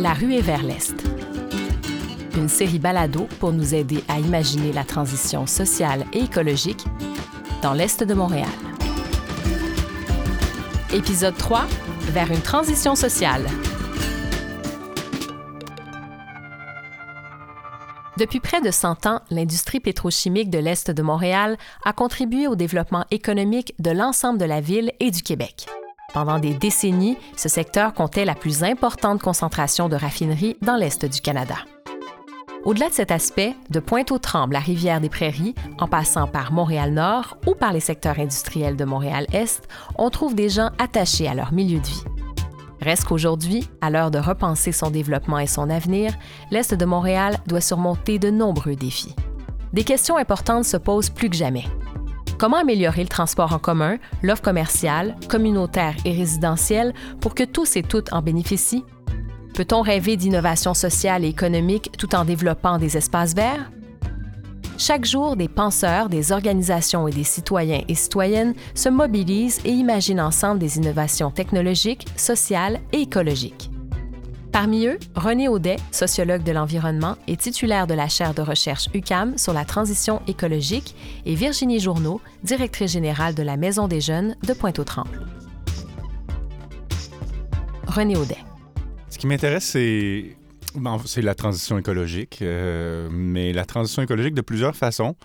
La 0.00 0.12
ruée 0.12 0.40
vers 0.40 0.62
l'Est. 0.64 0.94
Une 2.36 2.48
série 2.48 2.80
balado 2.80 3.28
pour 3.38 3.52
nous 3.52 3.74
aider 3.74 4.02
à 4.08 4.18
imaginer 4.18 4.72
la 4.72 4.82
transition 4.82 5.46
sociale 5.46 6.04
et 6.12 6.24
écologique 6.24 6.84
dans 7.62 7.74
l'Est 7.74 8.02
de 8.02 8.12
Montréal. 8.12 8.48
Épisode 10.92 11.36
3, 11.36 11.66
vers 12.10 12.30
une 12.32 12.40
transition 12.40 12.96
sociale. 12.96 13.44
Depuis 18.18 18.40
près 18.40 18.60
de 18.60 18.72
100 18.72 19.06
ans, 19.06 19.20
l'industrie 19.30 19.80
pétrochimique 19.80 20.50
de 20.50 20.58
l'Est 20.58 20.90
de 20.90 21.02
Montréal 21.02 21.56
a 21.84 21.92
contribué 21.92 22.48
au 22.48 22.56
développement 22.56 23.04
économique 23.12 23.74
de 23.78 23.92
l'ensemble 23.92 24.38
de 24.40 24.44
la 24.44 24.60
ville 24.60 24.92
et 24.98 25.12
du 25.12 25.22
Québec. 25.22 25.66
Pendant 26.14 26.38
des 26.38 26.54
décennies, 26.54 27.18
ce 27.36 27.48
secteur 27.48 27.92
comptait 27.92 28.24
la 28.24 28.36
plus 28.36 28.62
importante 28.62 29.20
concentration 29.20 29.88
de 29.88 29.96
raffineries 29.96 30.56
dans 30.62 30.76
l'Est 30.76 31.04
du 31.04 31.20
Canada. 31.20 31.56
Au-delà 32.64 32.88
de 32.88 32.94
cet 32.94 33.10
aspect, 33.10 33.56
de 33.70 33.80
Pointe-aux-Trembles 33.80 34.54
à 34.54 34.60
Rivière-des-Prairies, 34.60 35.56
en 35.80 35.88
passant 35.88 36.28
par 36.28 36.52
Montréal-Nord 36.52 37.36
ou 37.48 37.56
par 37.56 37.72
les 37.72 37.80
secteurs 37.80 38.20
industriels 38.20 38.76
de 38.76 38.84
Montréal-Est, 38.84 39.66
on 39.98 40.08
trouve 40.08 40.36
des 40.36 40.50
gens 40.50 40.70
attachés 40.78 41.26
à 41.26 41.34
leur 41.34 41.52
milieu 41.52 41.80
de 41.80 41.86
vie. 41.86 42.04
Reste 42.80 43.06
qu'aujourd'hui, 43.06 43.68
à 43.80 43.90
l'heure 43.90 44.12
de 44.12 44.20
repenser 44.20 44.70
son 44.70 44.90
développement 44.90 45.40
et 45.40 45.48
son 45.48 45.68
avenir, 45.68 46.14
l'Est 46.52 46.74
de 46.74 46.84
Montréal 46.84 47.38
doit 47.48 47.60
surmonter 47.60 48.20
de 48.20 48.30
nombreux 48.30 48.76
défis. 48.76 49.16
Des 49.72 49.82
questions 49.82 50.16
importantes 50.16 50.64
se 50.64 50.76
posent 50.76 51.10
plus 51.10 51.28
que 51.28 51.36
jamais. 51.36 51.64
Comment 52.38 52.58
améliorer 52.58 53.02
le 53.02 53.08
transport 53.08 53.52
en 53.52 53.58
commun, 53.58 53.98
l'offre 54.22 54.42
commerciale, 54.42 55.14
communautaire 55.28 55.94
et 56.04 56.12
résidentielle 56.12 56.92
pour 57.20 57.34
que 57.34 57.44
tous 57.44 57.76
et 57.76 57.82
toutes 57.82 58.12
en 58.12 58.22
bénéficient? 58.22 58.84
Peut-on 59.54 59.82
rêver 59.82 60.16
d'innovation 60.16 60.74
sociale 60.74 61.24
et 61.24 61.28
économique 61.28 61.92
tout 61.96 62.14
en 62.16 62.24
développant 62.24 62.78
des 62.78 62.96
espaces 62.96 63.34
verts? 63.34 63.70
Chaque 64.78 65.04
jour, 65.04 65.36
des 65.36 65.48
penseurs, 65.48 66.08
des 66.08 66.32
organisations 66.32 67.06
et 67.06 67.12
des 67.12 67.22
citoyens 67.22 67.82
et 67.86 67.94
citoyennes 67.94 68.54
se 68.74 68.88
mobilisent 68.88 69.60
et 69.64 69.70
imaginent 69.70 70.20
ensemble 70.20 70.58
des 70.58 70.78
innovations 70.78 71.30
technologiques, 71.30 72.08
sociales 72.16 72.80
et 72.92 73.02
écologiques. 73.02 73.70
Parmi 74.54 74.86
eux, 74.86 75.00
René 75.16 75.48
Audet, 75.48 75.78
sociologue 75.90 76.44
de 76.44 76.52
l'environnement 76.52 77.16
et 77.26 77.36
titulaire 77.36 77.88
de 77.88 77.94
la 77.94 78.06
chaire 78.06 78.34
de 78.34 78.40
recherche 78.40 78.88
UCAM 78.94 79.36
sur 79.36 79.52
la 79.52 79.64
transition 79.64 80.22
écologique, 80.28 80.94
et 81.26 81.34
Virginie 81.34 81.80
Journeau, 81.80 82.20
directrice 82.44 82.92
générale 82.92 83.34
de 83.34 83.42
la 83.42 83.56
Maison 83.56 83.88
des 83.88 84.00
jeunes 84.00 84.36
de 84.46 84.52
Pointe-aux-Trembles. 84.52 85.26
René 87.88 88.16
Audet. 88.16 88.38
Ce 89.10 89.18
qui 89.18 89.26
m'intéresse, 89.26 89.64
c'est 89.64 90.36
la 91.22 91.34
transition 91.34 91.76
écologique, 91.76 92.38
euh, 92.40 93.08
mais 93.10 93.52
la 93.52 93.64
transition 93.64 94.02
écologique 94.02 94.34
de 94.34 94.40
plusieurs 94.40 94.76
façons. 94.76 95.16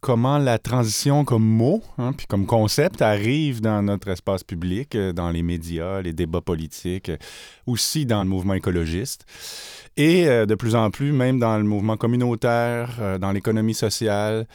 Comment 0.00 0.38
la 0.38 0.58
transition 0.58 1.24
comme 1.24 1.44
mot, 1.44 1.82
hein, 1.98 2.12
puis 2.12 2.26
comme 2.26 2.46
concept, 2.46 3.02
arrive 3.02 3.60
dans 3.60 3.82
notre 3.82 4.08
espace 4.08 4.44
public, 4.44 4.94
euh, 4.94 5.12
dans 5.12 5.30
les 5.30 5.42
médias, 5.42 6.00
les 6.00 6.12
débats 6.12 6.40
politiques, 6.40 7.08
euh, 7.08 7.16
aussi 7.66 8.06
dans 8.06 8.22
le 8.22 8.28
mouvement 8.28 8.54
écologiste. 8.54 9.26
Et 10.00 10.26
de 10.26 10.54
plus 10.54 10.76
en 10.76 10.90
plus, 10.90 11.10
même 11.10 11.40
dans 11.40 11.58
le 11.58 11.64
mouvement 11.64 11.96
communautaire, 11.96 13.18
dans 13.18 13.32
l'économie 13.32 13.74
sociale. 13.74 14.46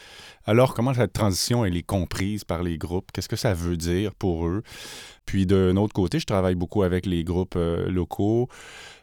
Alors, 0.46 0.72
comment 0.72 0.94
cette 0.94 1.12
transition, 1.12 1.66
elle 1.66 1.76
est 1.76 1.82
comprise 1.82 2.44
par 2.44 2.62
les 2.62 2.78
groupes? 2.78 3.12
Qu'est-ce 3.12 3.28
que 3.28 3.36
ça 3.36 3.52
veut 3.52 3.76
dire 3.76 4.14
pour 4.14 4.46
eux? 4.46 4.62
Puis 5.26 5.44
d'un 5.44 5.76
autre 5.76 5.92
côté, 5.92 6.18
je 6.18 6.24
travaille 6.24 6.54
beaucoup 6.54 6.82
avec 6.82 7.04
les 7.04 7.24
groupes 7.24 7.58
locaux, 7.88 8.48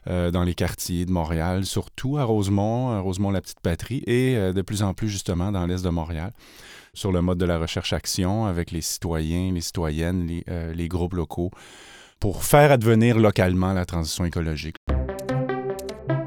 euh, 0.08 0.32
dans 0.32 0.42
les 0.42 0.54
quartiers 0.54 1.04
de 1.04 1.12
Montréal, 1.12 1.64
surtout 1.64 2.18
à 2.18 2.24
Rosemont, 2.24 2.90
à 2.90 2.98
Rosemont-la-Petite-Patrie, 2.98 4.02
et 4.08 4.36
euh, 4.36 4.52
de 4.52 4.60
plus 4.60 4.82
en 4.82 4.94
plus 4.94 5.08
justement 5.08 5.52
dans 5.52 5.64
l'est 5.64 5.84
de 5.84 5.90
Montréal, 5.90 6.32
sur 6.92 7.12
le 7.12 7.22
mode 7.22 7.38
de 7.38 7.44
la 7.44 7.56
recherche-action 7.56 8.46
avec 8.46 8.72
les 8.72 8.80
citoyens, 8.80 9.52
les 9.52 9.60
citoyennes, 9.60 10.28
euh, 10.50 10.74
les 10.74 10.88
groupes 10.88 11.14
locaux, 11.14 11.52
pour 12.18 12.42
faire 12.42 12.72
advenir 12.72 13.16
localement 13.16 13.72
la 13.72 13.84
transition 13.84 14.24
écologique. 14.24 14.74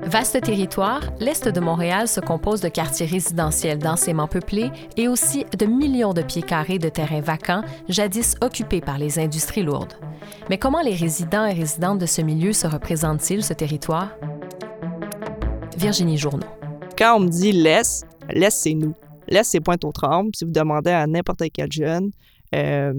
Vaste 0.07 0.39
territoire, 0.39 1.01
l'Est 1.19 1.47
de 1.47 1.59
Montréal 1.59 2.07
se 2.07 2.19
compose 2.19 2.61
de 2.61 2.69
quartiers 2.69 3.07
résidentiels 3.07 3.79
densément 3.79 4.27
peuplés 4.27 4.69
et 4.97 5.07
aussi 5.07 5.45
de 5.57 5.65
millions 5.65 6.13
de 6.13 6.21
pieds 6.21 6.43
carrés 6.43 6.77
de 6.77 6.89
terrains 6.89 7.21
vacants, 7.21 7.63
jadis 7.89 8.35
occupés 8.41 8.81
par 8.81 8.99
les 8.99 9.17
industries 9.17 9.63
lourdes. 9.63 9.95
Mais 10.47 10.59
comment 10.59 10.81
les 10.81 10.93
résidents 10.93 11.45
et 11.45 11.53
résidentes 11.53 11.97
de 11.97 12.05
ce 12.05 12.21
milieu 12.21 12.53
se 12.53 12.67
représentent-ils, 12.67 13.43
ce 13.43 13.53
territoire? 13.53 14.15
Virginie 15.75 16.19
Journeau. 16.19 16.47
Quand 16.95 17.17
on 17.17 17.21
me 17.21 17.27
dit 17.27 17.51
l'Est, 17.51 18.05
l'Est, 18.29 18.55
c'est 18.55 18.75
nous. 18.75 18.93
L'Est, 19.27 19.49
c'est 19.49 19.59
Pointe-aux-Trembles. 19.59 20.29
Si 20.35 20.45
vous 20.45 20.51
demandez 20.51 20.91
à 20.91 21.07
n'importe 21.07 21.41
quel 21.51 21.71
jeune, 21.71 22.11
euh, 22.53 22.93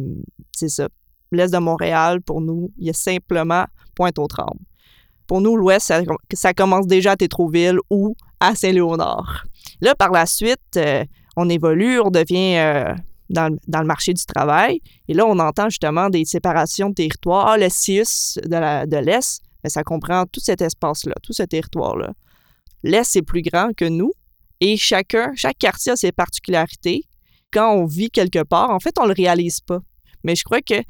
c'est 0.51 0.69
ça. 0.69 0.89
L'Est 1.31 1.53
de 1.53 1.59
Montréal, 1.59 2.21
pour 2.21 2.41
nous, 2.41 2.73
il 2.79 2.89
y 2.89 2.91
a 2.91 2.95
simplement 2.95 3.65
Pointe-aux-Trembles. 3.95 4.61
Pour 5.27 5.41
nous, 5.41 5.57
l'Ouest, 5.57 5.93
ça, 6.33 6.55
commence 6.55 6.87
déjà 6.87 7.13
à 7.13 7.17
Tétroville 7.17 7.79
ou 7.91 8.15
à 8.41 8.55
Saint-Léonard. 8.55 9.45
Là, 9.81 9.95
par 9.95 10.11
la 10.11 10.27
suite, 10.27 10.61
euh, 10.77 11.05
on 11.37 11.49
évolue, 11.49 12.01
on 12.01 12.11
devient 12.11 12.57
euh, 12.57 12.95
dans, 13.31 13.49
le 13.51 13.85
marché 13.85 14.15
du 14.15 14.25
travail. 14.25 14.81
Et 15.09 15.15
là, 15.15 15.27
on 15.27 15.39
entend 15.39 15.69
justement 15.69 16.11
des 16.11 16.25
séparations 16.25 16.91
de 16.91 16.95
territoires. 16.95 17.49
Ah, 17.49 17.59
le 17.59 17.69
CIUS 17.69 18.39
de 18.45 18.97
l'Est, 18.99 19.43
mais 19.65 19.71
ça 19.71 19.83
comprend 19.83 20.25
tout 20.27 20.41
cet 20.41 20.63
espace-là, 20.63 21.15
tout 21.23 21.33
ce 21.33 21.43
territoire-là. 21.43 22.13
L'Est 22.83 23.17
est 23.17 23.23
plus 23.23 23.43
grand 23.43 23.75
que 23.77 23.85
nous 23.85 24.13
et 24.61 24.77
chacun, 24.77 25.33
chaque 25.35 25.59
quartier 25.59 25.93
a 25.93 25.97
ses 25.97 26.13
particularités. 26.13 27.05
Quand 27.53 27.73
on 27.73 27.85
vit 27.85 28.11
quelque 28.11 28.43
part, 28.43 28.71
en 28.71 28.81
fait, 28.81 28.95
on 28.99 29.05
ne 29.05 29.09
le 29.09 29.15
réalise 29.15 29.61
pas. 29.61 29.81
Mais 30.25 30.35
je 30.35 30.45
crois 30.45 30.61
que 30.63 30.83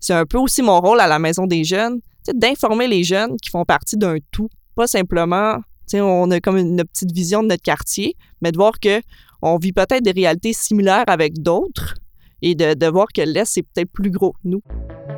c'est 0.00 0.14
un 0.14 0.26
peu 0.26 0.38
aussi 0.38 0.62
mon 0.62 0.80
rôle 0.80 1.00
à 1.00 1.06
la 1.06 1.18
Maison 1.18 1.46
des 1.46 1.64
jeunes, 1.64 2.00
d'informer 2.34 2.88
les 2.88 3.04
jeunes 3.04 3.36
qui 3.42 3.50
font 3.50 3.64
partie 3.64 3.96
d'un 3.96 4.16
tout, 4.30 4.48
pas 4.74 4.86
simplement, 4.86 5.58
on 5.94 6.30
a 6.30 6.40
comme 6.40 6.56
une, 6.56 6.82
petite 6.84 7.12
vision 7.12 7.42
de 7.42 7.48
notre 7.48 7.62
quartier, 7.62 8.14
mais 8.40 8.52
de 8.52 8.56
voir 8.56 8.78
que 8.80 9.00
on 9.42 9.56
vit 9.58 9.72
peut-être 9.72 10.02
des 10.02 10.12
réalités 10.12 10.52
similaires 10.52 11.04
avec 11.06 11.40
d'autres 11.42 11.94
et 12.42 12.54
de, 12.54 12.86
voir 12.86 13.06
que 13.14 13.22
l'Est, 13.22 13.46
c'est 13.46 13.62
peut-être 13.62 13.90
plus 13.90 14.10
gros 14.10 14.32
que 14.32 14.38
nous. 14.44 14.62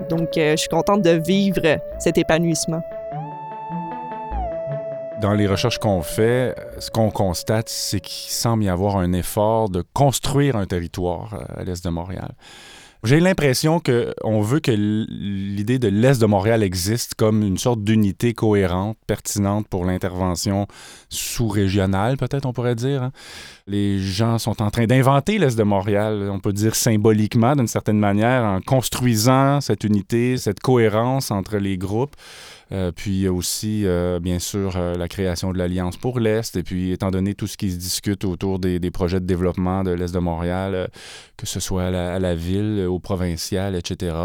Donc, 0.08 0.36
euh, 0.36 0.52
je 0.52 0.56
suis 0.56 0.68
contente 0.68 1.02
de 1.02 1.20
vivre 1.26 1.78
cet 1.98 2.18
épanouissement. 2.18 2.80
Dans 5.20 5.34
les 5.34 5.48
recherches 5.48 5.78
qu'on 5.78 6.02
fait, 6.02 6.54
ce 6.78 6.90
qu'on 6.90 7.10
constate, 7.10 7.68
c'est 7.68 8.00
qu'il 8.00 8.30
semble 8.30 8.62
y 8.62 8.68
avoir 8.68 8.96
un 8.96 9.12
effort 9.12 9.68
de 9.68 9.82
construire 9.92 10.54
un 10.56 10.66
territoire 10.66 11.34
euh, 11.34 11.60
à 11.60 11.64
l'est 11.64 11.82
de 11.82 11.90
Montréal. 11.90 12.34
J'ai 13.04 13.20
l'impression 13.20 13.80
qu'on 13.80 14.40
veut 14.40 14.58
que 14.58 14.72
l'idée 14.72 15.78
de 15.78 15.86
l'Est 15.86 16.20
de 16.20 16.26
Montréal 16.26 16.64
existe 16.64 17.14
comme 17.14 17.42
une 17.42 17.56
sorte 17.56 17.84
d'unité 17.84 18.34
cohérente, 18.34 18.98
pertinente 19.06 19.68
pour 19.68 19.84
l'intervention 19.84 20.66
sous-régionale, 21.08 22.16
peut-être 22.16 22.44
on 22.46 22.52
pourrait 22.52 22.74
dire. 22.74 23.04
Hein. 23.04 23.12
Les 23.68 24.00
gens 24.00 24.38
sont 24.38 24.60
en 24.60 24.70
train 24.70 24.86
d'inventer 24.86 25.38
l'Est 25.38 25.56
de 25.56 25.62
Montréal, 25.62 26.28
on 26.32 26.40
peut 26.40 26.52
dire 26.52 26.74
symboliquement 26.74 27.54
d'une 27.54 27.68
certaine 27.68 28.00
manière, 28.00 28.42
en 28.42 28.60
construisant 28.60 29.60
cette 29.60 29.84
unité, 29.84 30.36
cette 30.36 30.58
cohérence 30.58 31.30
entre 31.30 31.58
les 31.58 31.78
groupes. 31.78 32.16
Euh, 32.70 32.92
puis 32.92 33.28
aussi, 33.28 33.86
euh, 33.86 34.20
bien 34.20 34.38
sûr, 34.38 34.76
euh, 34.76 34.94
la 34.94 35.08
création 35.08 35.52
de 35.52 35.58
l'Alliance 35.58 35.96
pour 35.96 36.20
l'Est. 36.20 36.56
Et 36.56 36.62
puis, 36.62 36.92
étant 36.92 37.10
donné 37.10 37.34
tout 37.34 37.46
ce 37.46 37.56
qui 37.56 37.70
se 37.70 37.76
discute 37.76 38.24
autour 38.24 38.58
des, 38.58 38.78
projets 38.90 39.20
de 39.20 39.26
développement 39.26 39.84
de 39.84 39.90
l'Est 39.90 40.12
de 40.12 40.18
Montréal, 40.18 40.90
que 41.36 41.46
ce 41.46 41.60
soit 41.60 41.84
à 41.84 42.18
la, 42.18 42.34
ville, 42.34 42.86
au 42.88 42.98
provincial, 42.98 43.74
etc. 43.74 44.16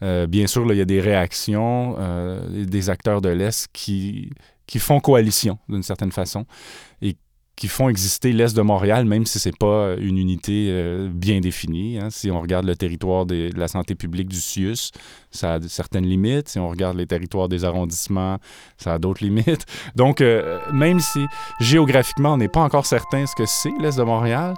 bien 0.00 0.46
sûr, 0.46 0.70
il 0.70 0.78
y 0.78 0.80
a 0.80 0.84
des 0.84 1.00
réactions 1.00 1.96
des 2.50 2.90
acteurs 2.90 3.20
de 3.20 3.30
l'Est 3.30 3.68
qui, 3.72 4.30
qui 4.66 4.78
font 4.78 5.00
coalition 5.00 5.58
d'une 5.68 5.82
certaine 5.82 6.12
façon 6.12 6.44
et 7.02 7.16
qui 7.56 7.68
font 7.68 7.88
exister 7.88 8.32
l'Est 8.32 8.54
de 8.54 8.60
Montréal, 8.60 9.06
même 9.06 9.24
si 9.24 9.38
ce 9.38 9.48
n'est 9.48 9.54
pas 9.58 9.94
une 9.98 10.18
unité 10.18 10.68
euh, 10.70 11.08
bien 11.10 11.40
définie. 11.40 11.98
Hein. 11.98 12.10
Si 12.10 12.30
on 12.30 12.40
regarde 12.40 12.66
le 12.66 12.76
territoire 12.76 13.24
de 13.24 13.50
la 13.56 13.66
santé 13.66 13.94
publique 13.94 14.28
du 14.28 14.36
CIUS, 14.36 14.92
ça 15.30 15.54
a 15.54 15.60
certaines 15.62 16.04
limites. 16.04 16.50
Si 16.50 16.58
on 16.58 16.68
regarde 16.68 16.98
les 16.98 17.06
territoires 17.06 17.48
des 17.48 17.64
arrondissements, 17.64 18.38
ça 18.76 18.94
a 18.94 18.98
d'autres 18.98 19.24
limites. 19.24 19.64
Donc, 19.96 20.20
euh, 20.20 20.60
même 20.72 21.00
si 21.00 21.24
géographiquement, 21.58 22.34
on 22.34 22.36
n'est 22.36 22.48
pas 22.48 22.60
encore 22.60 22.84
certain 22.84 23.24
ce 23.26 23.34
que 23.34 23.46
c'est 23.46 23.72
l'Est 23.80 23.96
de 23.96 24.04
Montréal, 24.04 24.54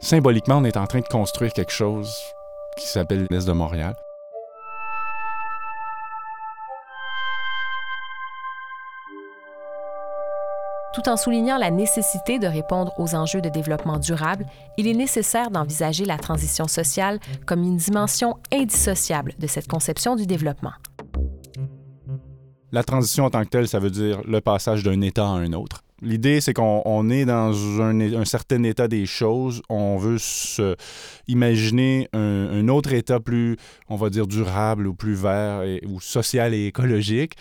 symboliquement, 0.00 0.58
on 0.58 0.64
est 0.64 0.76
en 0.76 0.86
train 0.86 1.00
de 1.00 1.08
construire 1.08 1.52
quelque 1.52 1.72
chose 1.72 2.12
qui 2.76 2.88
s'appelle 2.88 3.28
l'Est 3.30 3.46
de 3.46 3.52
Montréal. 3.52 3.94
Tout 11.04 11.10
en 11.10 11.16
soulignant 11.18 11.58
la 11.58 11.70
nécessité 11.70 12.38
de 12.38 12.46
répondre 12.46 12.92
aux 12.98 13.14
enjeux 13.14 13.42
de 13.42 13.50
développement 13.50 13.98
durable, 13.98 14.46
il 14.78 14.86
est 14.86 14.94
nécessaire 14.94 15.50
d'envisager 15.50 16.06
la 16.06 16.16
transition 16.16 16.66
sociale 16.66 17.18
comme 17.46 17.62
une 17.62 17.76
dimension 17.76 18.38
indissociable 18.50 19.34
de 19.38 19.46
cette 19.46 19.68
conception 19.68 20.16
du 20.16 20.26
développement. 20.26 20.72
La 22.72 22.82
transition 22.84 23.24
en 23.24 23.30
tant 23.30 23.44
que 23.44 23.50
telle, 23.50 23.68
ça 23.68 23.80
veut 23.80 23.90
dire 23.90 24.22
le 24.26 24.40
passage 24.40 24.82
d'un 24.82 25.00
état 25.02 25.26
à 25.26 25.32
un 25.32 25.52
autre. 25.52 25.82
L'idée, 26.04 26.40
c'est 26.40 26.52
qu'on 26.52 27.08
est 27.10 27.24
dans 27.24 27.80
un, 27.80 28.24
certain 28.24 28.62
état 28.62 28.88
des 28.88 29.06
choses. 29.06 29.62
On 29.68 29.96
veut 29.96 30.18
se 30.18 30.76
imaginer 31.26 32.08
un, 32.12 32.68
autre 32.68 32.92
état 32.92 33.20
plus, 33.20 33.56
on 33.88 33.96
va 33.96 34.10
dire, 34.10 34.26
durable 34.26 34.86
ou 34.86 34.94
plus 34.94 35.14
vert 35.14 35.62
ou 35.86 36.00
social 36.00 36.54
et 36.54 36.66
écologique. 36.66 37.32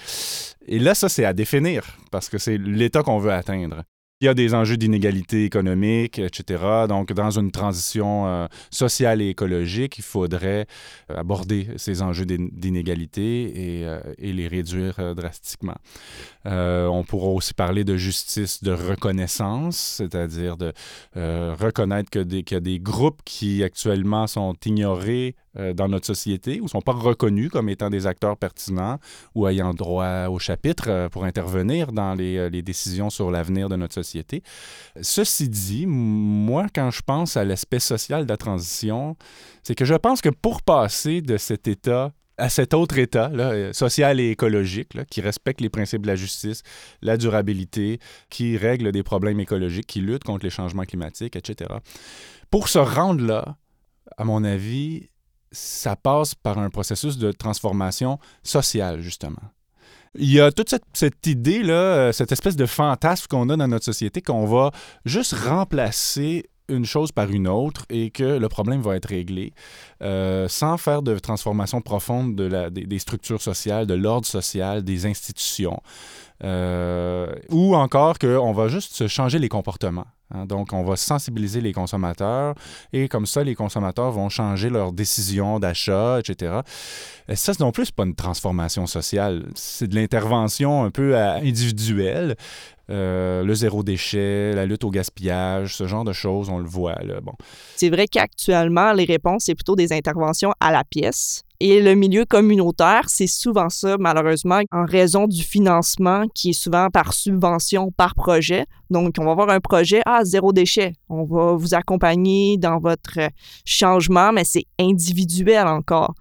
Et 0.65 0.80
là, 0.80 0.95
ça, 0.95 1.10
c'est 1.10 1.25
à 1.25 1.33
définir 1.33 1.98
parce 2.12 2.30
que 2.30 2.38
c'est 2.38 2.57
l'état 2.57 3.04
qu'on 3.04 3.19
veut 3.19 3.33
atteindre. 3.33 3.83
Il 4.24 4.28
y 4.28 4.30
a 4.30 4.34
des 4.34 4.54
enjeux 4.54 4.78
d'inégalité 4.78 5.44
économique, 5.44 6.18
etc. 6.18 6.64
Donc, 6.88 7.12
dans 7.12 7.38
une 7.38 7.52
transition 7.52 8.25
euh, 8.25 8.48
sociale 8.72 9.22
et 9.22 9.28
écologique, 9.28 9.98
il 9.98 10.02
faudrait 10.02 10.66
euh, 11.12 11.18
aborder 11.18 11.68
ces 11.75 12.02
enjeux 12.02 12.25
d'inégalité 12.25 13.54
euh, 13.84 14.00
et, 14.18 14.31
les 14.31 14.48
réduire 14.48 15.14
drastiquement. 15.14 15.75
on 16.46 17.04
pourra 17.06 17.31
aussi 17.31 17.54
parler 17.54 17.84
de 17.84 17.98
justice 17.98 18.64
de 18.64 18.72
reconnaissance, 18.72 19.75
c'est-à-dire 19.75 20.56
de 20.56 20.72
reconnaître 21.16 22.10
qu'il 22.10 22.46
y 22.50 22.56
a 22.56 22.62
des 22.62 22.80
groupes 22.80 23.22
qui 23.25 23.62
actuellement 23.62 24.25
sont 24.28 24.56
ignorés 24.66 25.36
euh, 25.58 25.74
dans 25.74 25.88
notre 25.88 26.08
société 26.08 26.60
ou 26.60 26.64
ne 26.64 26.70
sont 26.70 26.82
pas 26.82 26.94
reconnus 26.94 27.50
comme 27.52 27.70
étant 27.70 27.92
des 27.92 28.08
acteurs 28.08 28.38
pertinents 28.38 28.98
ou 29.36 29.48
ayant 29.48 29.76
droit 29.76 30.26
au 30.26 30.40
chapitre 30.40 30.86
euh, 30.88 31.10
pour 31.10 31.26
intervenir 31.26 31.92
dans 31.92 32.16
les, 32.16 32.38
euh, 32.38 32.50
les 32.50 32.64
décisions 32.64 33.12
sur 33.12 33.30
l'avenir 33.30 33.70
de 33.70 33.76
notre 33.76 33.94
société. 33.94 34.42
Ceci 35.00 35.50
dit, 35.50 35.86
moi, 35.86 36.66
quand 36.74 36.90
je 36.90 37.04
pense 37.04 37.38
à 37.38 37.44
l'aspect 37.44 37.78
social 37.78 38.26
de 38.26 38.30
la 38.30 38.38
transition, 38.38 39.16
c'est 39.62 39.76
que 39.76 39.86
je 39.86 39.94
pense 39.94 40.22
que 40.22 40.30
pour 40.30 40.64
passer 40.64 41.22
de 41.22 41.38
cet 41.38 41.68
état 41.68 42.14
à 42.40 42.50
cet 42.50 42.74
autre 42.74 42.98
état 42.98 43.30
là, 43.30 43.74
social 43.74 44.20
et 44.20 44.32
écologique 44.32 44.96
là, 44.96 45.06
qui 45.06 45.22
respecte 45.22 45.62
les 45.62 45.70
principes 45.70 46.02
de 46.02 46.08
la 46.08 46.16
justice, 46.16 46.64
la 47.04 47.16
durabilité, 47.16 48.00
qui 48.32 48.58
règle 48.58 48.92
des 48.92 49.04
problèmes 49.04 49.40
écologiques, 49.40 49.86
qui 49.86 50.02
lutte 50.02 50.24
contre 50.24 50.46
les 50.46 50.50
changements 50.50 50.86
climatiques, 50.86 51.36
etc. 51.36 51.70
Pour 52.50 52.70
se 52.70 52.80
rendre 52.80 53.24
là, 53.24 53.58
à 54.18 54.24
mon 54.24 54.44
avis, 54.44 55.10
ça 55.54 55.96
passe 55.96 56.36
par 56.36 56.58
un 56.58 56.70
processus 56.70 57.18
de 57.18 57.32
transformation 57.32 58.20
sociale, 58.44 59.00
justement. 59.00 59.42
Il 60.16 60.32
y 60.32 60.40
a 60.40 60.52
toute 60.52 60.76
cette, 60.94 61.26
idée-là, 61.26 61.74
euh, 61.74 62.12
cette 62.12 62.32
espèce 62.32 62.56
de 62.56 62.68
fantasme 62.68 63.26
qu'on 63.28 63.50
a 63.50 63.58
dans 63.58 63.68
notre 63.68 63.86
société 63.86 64.22
qu'on 64.22 64.46
va 64.46 64.72
juste 65.06 65.34
remplacer 65.34 66.46
une 66.70 66.86
chose 66.86 67.12
par 67.12 67.30
une 67.30 67.48
autre 67.48 67.86
et 67.90 68.10
que 68.10 68.38
le 68.38 68.48
problème 68.48 68.82
va 68.82 68.96
être 68.96 69.10
réglé 69.10 69.54
euh, 70.02 70.48
sans 70.48 70.78
faire 70.78 71.02
de 71.02 71.18
transformation 71.20 71.82
profonde 71.82 72.36
des, 72.36 73.00
structures 73.00 73.42
sociales, 73.42 73.86
de 73.86 73.94
l'ordre 73.94 74.26
social, 74.26 74.84
des 74.84 75.06
institutions. 75.06 75.82
Euh, 76.44 77.34
ou 77.50 77.76
encore 77.76 78.20
qu'on 78.20 78.54
va 78.54 78.68
juste 78.68 79.08
changer 79.08 79.40
les 79.40 79.50
comportements. 79.50 80.08
Hein. 80.34 80.46
donc, 80.46 80.74
on 80.74 80.84
va 80.84 80.96
sensibiliser 80.96 81.62
les 81.62 81.74
consommateurs 81.74 82.56
et 82.92 83.08
comme 83.08 83.26
ça, 83.26 83.44
les 83.44 83.56
consommateurs 83.56 84.12
vont 84.12 84.30
changer 84.30 84.70
leurs 84.70 84.92
décisions 84.92 85.60
d'achat, 85.60 86.20
etc. 86.20 86.62
Et 87.28 87.36
ça, 87.36 87.54
non 87.60 87.72
plus, 87.72 87.92
pas 87.92 88.04
une 88.04 88.16
transformation 88.16 88.86
sociale. 88.86 89.46
C'est 89.56 89.88
de 89.88 89.96
l'intervention 89.96 90.84
un 90.84 90.92
peu 90.92 91.18
individuelle. 91.18 92.36
Euh, 92.90 93.44
le 93.44 93.54
zéro 93.54 93.82
déchet, 93.82 94.54
la 94.54 94.66
lutte 94.66 94.84
au 94.84 94.90
gaspillage, 94.90 95.76
ce 95.78 95.88
genre 95.88 96.04
de 96.04 96.12
choses, 96.12 96.50
on 96.50 96.58
le 96.58 96.68
voit. 96.68 97.00
Là. 97.04 97.22
Bon. 97.22 97.34
C'est 97.76 97.90
vrai 97.90 98.08
qu'actuellement, 98.08 98.92
les 98.92 99.06
réponses, 99.06 99.44
c'est 99.46 99.56
plutôt 99.56 99.76
des 99.76 99.94
interventions 99.94 100.54
à 100.60 100.72
la 100.72 100.84
pièce. 100.84 101.44
Et 101.62 101.82
le 101.82 101.96
milieu 101.96 102.26
communautaire, 102.26 103.04
c'est 103.08 103.28
souvent 103.28 103.70
ça, 103.70 103.96
malheureusement, 103.98 104.60
en 104.74 104.86
raison 104.86 105.28
du 105.28 105.44
financement 105.44 106.26
qui 106.36 106.50
est 106.50 106.54
souvent 106.62 106.90
par 106.90 107.14
subvention, 107.14 107.90
par 107.92 108.16
projet. 108.16 108.66
Donc, 108.90 109.16
on 109.18 109.24
va 109.24 109.32
avoir 109.32 109.50
un 109.50 109.62
projet, 109.62 110.02
ah, 110.06 110.26
zéro 110.26 110.52
déchet. 110.52 110.92
On 111.08 111.24
va 111.24 111.54
vous 111.54 111.74
accompagner 111.74 112.58
dans 112.58 112.80
votre 112.80 113.18
changement, 113.64 114.34
mais 114.34 114.44
c'est 114.44 114.66
individuel 114.78 115.68
encore. 115.68 116.16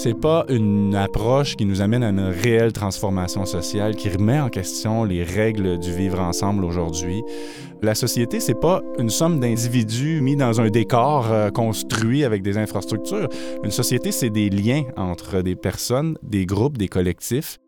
C'est 0.00 0.14
pas 0.14 0.44
une 0.48 0.94
approche 0.94 1.56
qui 1.56 1.64
nous 1.64 1.82
amène 1.82 2.04
à 2.04 2.10
une 2.10 2.20
réelle 2.20 2.72
transformation 2.72 3.44
sociale, 3.46 3.96
qui 3.96 4.08
remet 4.08 4.38
en 4.38 4.48
question 4.48 5.02
les 5.02 5.24
règles 5.24 5.76
du 5.76 5.92
vivre 5.92 6.20
ensemble 6.20 6.64
aujourd'hui. 6.64 7.24
La 7.82 7.96
société, 7.96 8.38
c'est 8.38 8.54
pas 8.54 8.80
une 9.00 9.10
somme 9.10 9.40
d'individus 9.40 10.20
mis 10.20 10.36
dans 10.36 10.60
un 10.60 10.70
décor 10.70 11.26
euh, 11.32 11.50
construit 11.50 12.22
avec 12.22 12.42
des 12.42 12.58
infrastructures. 12.58 13.28
Une 13.64 13.72
société, 13.72 14.12
c'est 14.12 14.30
des 14.30 14.50
liens 14.50 14.84
entre 14.96 15.42
des 15.42 15.56
personnes, 15.56 16.16
des 16.22 16.46
groupes, 16.46 16.78
des 16.78 16.86
collectifs. 16.86 17.58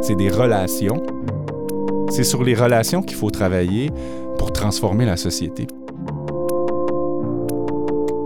C'est 0.00 0.14
des 0.14 0.30
relations. 0.30 1.02
C'est 2.10 2.22
sur 2.22 2.44
les 2.44 2.54
relations 2.54 3.02
qu'il 3.02 3.16
faut 3.16 3.30
travailler 3.30 3.90
pour 4.38 4.52
transformer 4.52 5.04
la 5.04 5.16
société. 5.16 5.66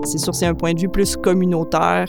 C'est 0.03 0.19
sûr, 0.19 0.35
c'est 0.35 0.45
un 0.45 0.53
point 0.53 0.73
de 0.73 0.81
vue 0.81 0.89
plus 0.89 1.15
communautaire 1.15 2.07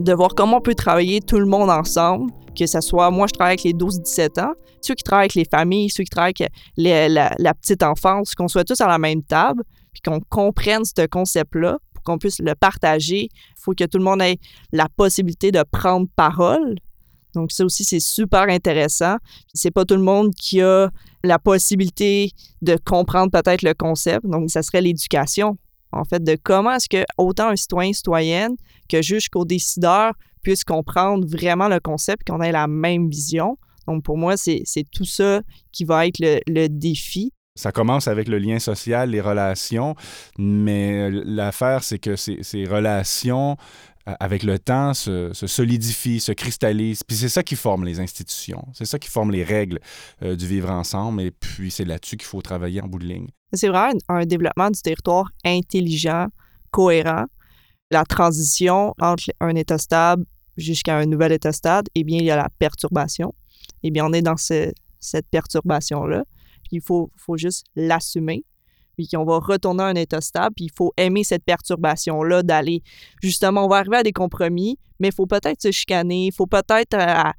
de 0.00 0.12
voir 0.12 0.34
comment 0.34 0.58
on 0.58 0.60
peut 0.60 0.74
travailler 0.74 1.20
tout 1.20 1.38
le 1.38 1.46
monde 1.46 1.70
ensemble, 1.70 2.30
que 2.56 2.66
ce 2.66 2.80
soit, 2.80 3.10
moi 3.10 3.26
je 3.26 3.32
travaille 3.32 3.52
avec 3.52 3.64
les 3.64 3.72
12-17 3.72 4.40
ans, 4.40 4.52
ceux 4.80 4.94
qui 4.94 5.02
travaillent 5.02 5.24
avec 5.24 5.34
les 5.34 5.44
familles, 5.44 5.90
ceux 5.90 6.04
qui 6.04 6.10
travaillent 6.10 6.34
avec 6.38 7.36
la, 7.38 7.54
petite 7.54 7.82
enfance, 7.82 8.34
qu'on 8.34 8.48
soit 8.48 8.64
tous 8.64 8.80
à 8.80 8.88
la 8.88 8.98
même 8.98 9.22
table, 9.22 9.62
puis 9.92 10.00
qu'on 10.02 10.20
comprenne 10.28 10.84
ce 10.84 11.06
concept-là, 11.06 11.78
pour 11.94 12.02
qu'on 12.04 12.18
puisse 12.18 12.38
le 12.38 12.54
partager. 12.54 13.28
Il 13.32 13.60
faut 13.60 13.72
que 13.72 13.84
tout 13.84 13.98
le 13.98 14.04
monde 14.04 14.22
ait 14.22 14.38
la 14.72 14.88
possibilité 14.88 15.50
de 15.50 15.62
prendre 15.70 16.06
parole. 16.14 16.76
Donc 17.34 17.52
ça 17.52 17.64
aussi, 17.64 17.84
c'est 17.84 18.00
super 18.00 18.48
intéressant. 18.48 19.16
C'est 19.52 19.70
pas 19.70 19.84
tout 19.84 19.96
le 19.96 20.02
monde 20.02 20.32
qui 20.34 20.62
a 20.62 20.90
la 21.24 21.38
possibilité 21.38 22.30
de 22.62 22.76
comprendre 22.84 23.30
peut-être 23.30 23.62
le 23.62 23.74
concept. 23.74 24.24
Donc 24.24 24.50
ça 24.50 24.62
serait 24.62 24.80
l'éducation 24.80 25.58
en 25.92 26.04
fait, 26.04 26.22
de 26.22 26.36
comment 26.42 26.72
est-ce 26.72 26.88
que 26.88 27.04
autant 27.16 27.48
un 27.48 27.56
citoyen, 27.56 27.92
citoyenne 27.92 28.56
que 28.88 29.02
jusqu'aux 29.02 29.44
décideurs 29.44 30.12
puissent 30.42 30.64
comprendre 30.64 31.26
vraiment 31.26 31.68
le 31.68 31.80
concept, 31.80 32.26
qu'on 32.26 32.40
ait 32.40 32.52
la 32.52 32.66
même 32.66 33.08
vision. 33.08 33.58
Donc, 33.86 34.04
pour 34.04 34.18
moi, 34.18 34.36
c'est 34.36 34.64
tout 34.92 35.04
ça 35.04 35.40
qui 35.72 35.84
va 35.84 36.06
être 36.06 36.18
le, 36.20 36.68
défi. 36.68 37.32
Ça 37.54 37.72
commence 37.72 38.06
avec 38.06 38.28
le 38.28 38.38
lien 38.38 38.58
social, 38.58 39.10
les 39.10 39.20
relations, 39.20 39.96
mais 40.38 41.10
l'affaire, 41.10 41.82
c'est 41.82 41.98
que 41.98 42.14
ces 42.14 42.64
relations 42.64 43.56
avec 44.20 44.42
le 44.42 44.58
temps, 44.58 44.94
se, 44.94 45.32
solidifient, 45.32 46.20
se 46.20 46.32
cristallisent. 46.32 47.04
Puis 47.04 47.16
c'est 47.16 47.28
ça 47.28 47.42
qui 47.42 47.56
forme 47.56 47.84
les 47.84 48.00
institutions. 48.00 48.64
C'est 48.72 48.84
ça 48.84 48.98
qui 48.98 49.08
forme 49.08 49.30
les 49.30 49.44
règles 49.44 49.80
euh, 50.22 50.36
du 50.36 50.46
vivre 50.46 50.70
ensemble. 50.70 51.22
Et 51.22 51.30
puis 51.30 51.70
c'est 51.70 51.84
là-dessus 51.84 52.16
qu'il 52.16 52.26
faut 52.26 52.42
travailler 52.42 52.80
en 52.80 52.86
bout 52.86 52.98
de 52.98 53.06
ligne. 53.06 53.28
C'est 53.52 53.68
vraiment 53.68 53.98
un, 54.08 54.26
développement 54.26 54.70
du 54.70 54.80
territoire 54.80 55.30
intelligent, 55.44 56.28
cohérent. 56.70 57.24
La 57.90 58.04
transition 58.04 58.94
entre 59.00 59.24
un 59.40 59.54
état 59.54 59.78
stable 59.78 60.24
jusqu'à 60.56 60.96
un 60.98 61.06
nouvel 61.06 61.32
état 61.32 61.52
stable, 61.52 61.88
eh 61.94 62.04
bien, 62.04 62.18
il 62.18 62.24
y 62.24 62.30
a 62.30 62.36
la 62.36 62.48
perturbation. 62.58 63.34
Eh 63.82 63.90
bien, 63.90 64.04
on 64.04 64.12
est 64.12 64.22
dans 64.22 64.36
cette 64.36 65.28
perturbation-là. 65.30 66.24
Il 66.70 66.82
faut, 66.82 67.10
faut 67.16 67.38
juste 67.38 67.64
l'assumer 67.76 68.44
puis 68.98 69.06
qu'on 69.06 69.24
va 69.24 69.38
retourner 69.38 69.84
à 69.84 69.86
un 69.86 69.94
état 69.94 70.20
stable, 70.20 70.56
puis 70.56 70.64
il 70.64 70.72
faut 70.76 70.92
aimer 70.96 71.22
cette 71.22 71.44
perturbation-là 71.44 72.42
d'aller, 72.42 72.82
justement, 73.22 73.64
on 73.64 73.68
va 73.68 73.76
arriver 73.76 73.98
à 73.98 74.02
des 74.02 74.12
compromis, 74.12 74.76
mais 74.98 75.08
il 75.08 75.14
faut 75.14 75.26
peut-être 75.26 75.62
se 75.62 75.70
chicaner, 75.70 76.26
il 76.26 76.32
faut 76.32 76.48
peut-être 76.48 76.94
euh, 76.94 77.30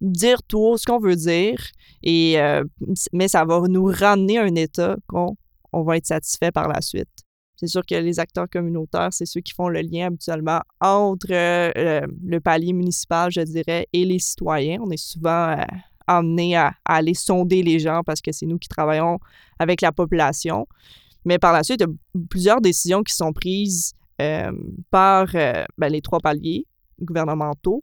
dire 0.00 0.44
tout 0.44 0.78
ce 0.78 0.84
qu'on 0.86 1.00
veut 1.00 1.16
dire, 1.16 1.60
et, 2.04 2.40
euh, 2.40 2.62
mais 3.12 3.26
ça 3.26 3.44
va 3.44 3.60
nous 3.68 3.86
ramener 3.86 4.38
à 4.38 4.44
un 4.44 4.54
état 4.54 4.94
qu'on 5.08 5.36
on 5.72 5.82
va 5.82 5.96
être 5.96 6.06
satisfait 6.06 6.52
par 6.52 6.68
la 6.68 6.80
suite. 6.80 7.08
C'est 7.56 7.66
sûr 7.66 7.84
que 7.84 7.96
les 7.96 8.20
acteurs 8.20 8.48
communautaires, 8.48 9.08
c'est 9.10 9.26
ceux 9.26 9.40
qui 9.40 9.52
font 9.52 9.68
le 9.68 9.80
lien 9.80 10.06
habituellement 10.06 10.60
entre 10.80 11.32
euh, 11.32 12.06
le 12.24 12.38
palier 12.38 12.72
municipal, 12.72 13.32
je 13.32 13.40
dirais, 13.40 13.88
et 13.92 14.04
les 14.04 14.20
citoyens. 14.20 14.78
On 14.80 14.90
est 14.92 14.96
souvent 14.96 15.56
amenés 16.06 16.56
à, 16.56 16.68
à, 16.84 16.96
aller 16.96 17.14
sonder 17.14 17.64
les 17.64 17.80
gens 17.80 18.02
parce 18.06 18.20
que 18.20 18.30
c'est 18.30 18.46
nous 18.46 18.58
qui 18.58 18.68
travaillons 18.68 19.18
avec 19.58 19.80
la 19.80 19.92
population. 19.92 20.66
Mais 21.24 21.38
par 21.38 21.52
la 21.52 21.62
suite, 21.62 21.80
il 21.80 21.88
y 21.88 21.90
a 21.90 22.24
plusieurs 22.28 22.60
décisions 22.60 23.02
qui 23.02 23.14
sont 23.14 23.32
prises 23.32 23.92
euh, 24.20 24.50
par 24.90 25.28
euh, 25.34 25.64
ben, 25.76 25.92
les 25.92 26.00
trois 26.00 26.20
paliers 26.20 26.66
gouvernementaux. 27.00 27.82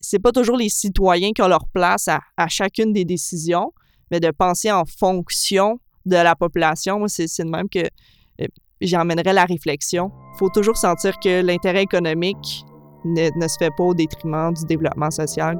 C'est 0.00 0.18
pas 0.18 0.32
toujours 0.32 0.56
les 0.56 0.68
citoyens 0.68 1.32
qui 1.32 1.42
ont 1.42 1.48
leur 1.48 1.66
place 1.68 2.08
à, 2.08 2.48
chacune 2.48 2.92
des 2.92 3.04
décisions, 3.04 3.72
mais 4.10 4.20
de 4.20 4.30
penser 4.30 4.70
en 4.70 4.84
fonction 4.84 5.78
de 6.06 6.16
la 6.16 6.34
population. 6.36 7.06
C'est 7.08 7.26
de 7.38 7.50
même 7.50 7.68
que 7.68 7.80
euh, 7.80 8.46
j'emmènerais 8.80 9.32
la 9.32 9.44
réflexion. 9.44 10.10
Il 10.34 10.38
faut 10.38 10.50
toujours 10.50 10.76
sentir 10.76 11.18
que 11.18 11.42
l'intérêt 11.42 11.82
économique 11.82 12.64
ne 13.04 13.48
se 13.48 13.56
fait 13.58 13.70
pas 13.76 13.84
au 13.84 13.94
détriment 13.94 14.52
du 14.52 14.64
développement 14.66 15.10
social. 15.10 15.58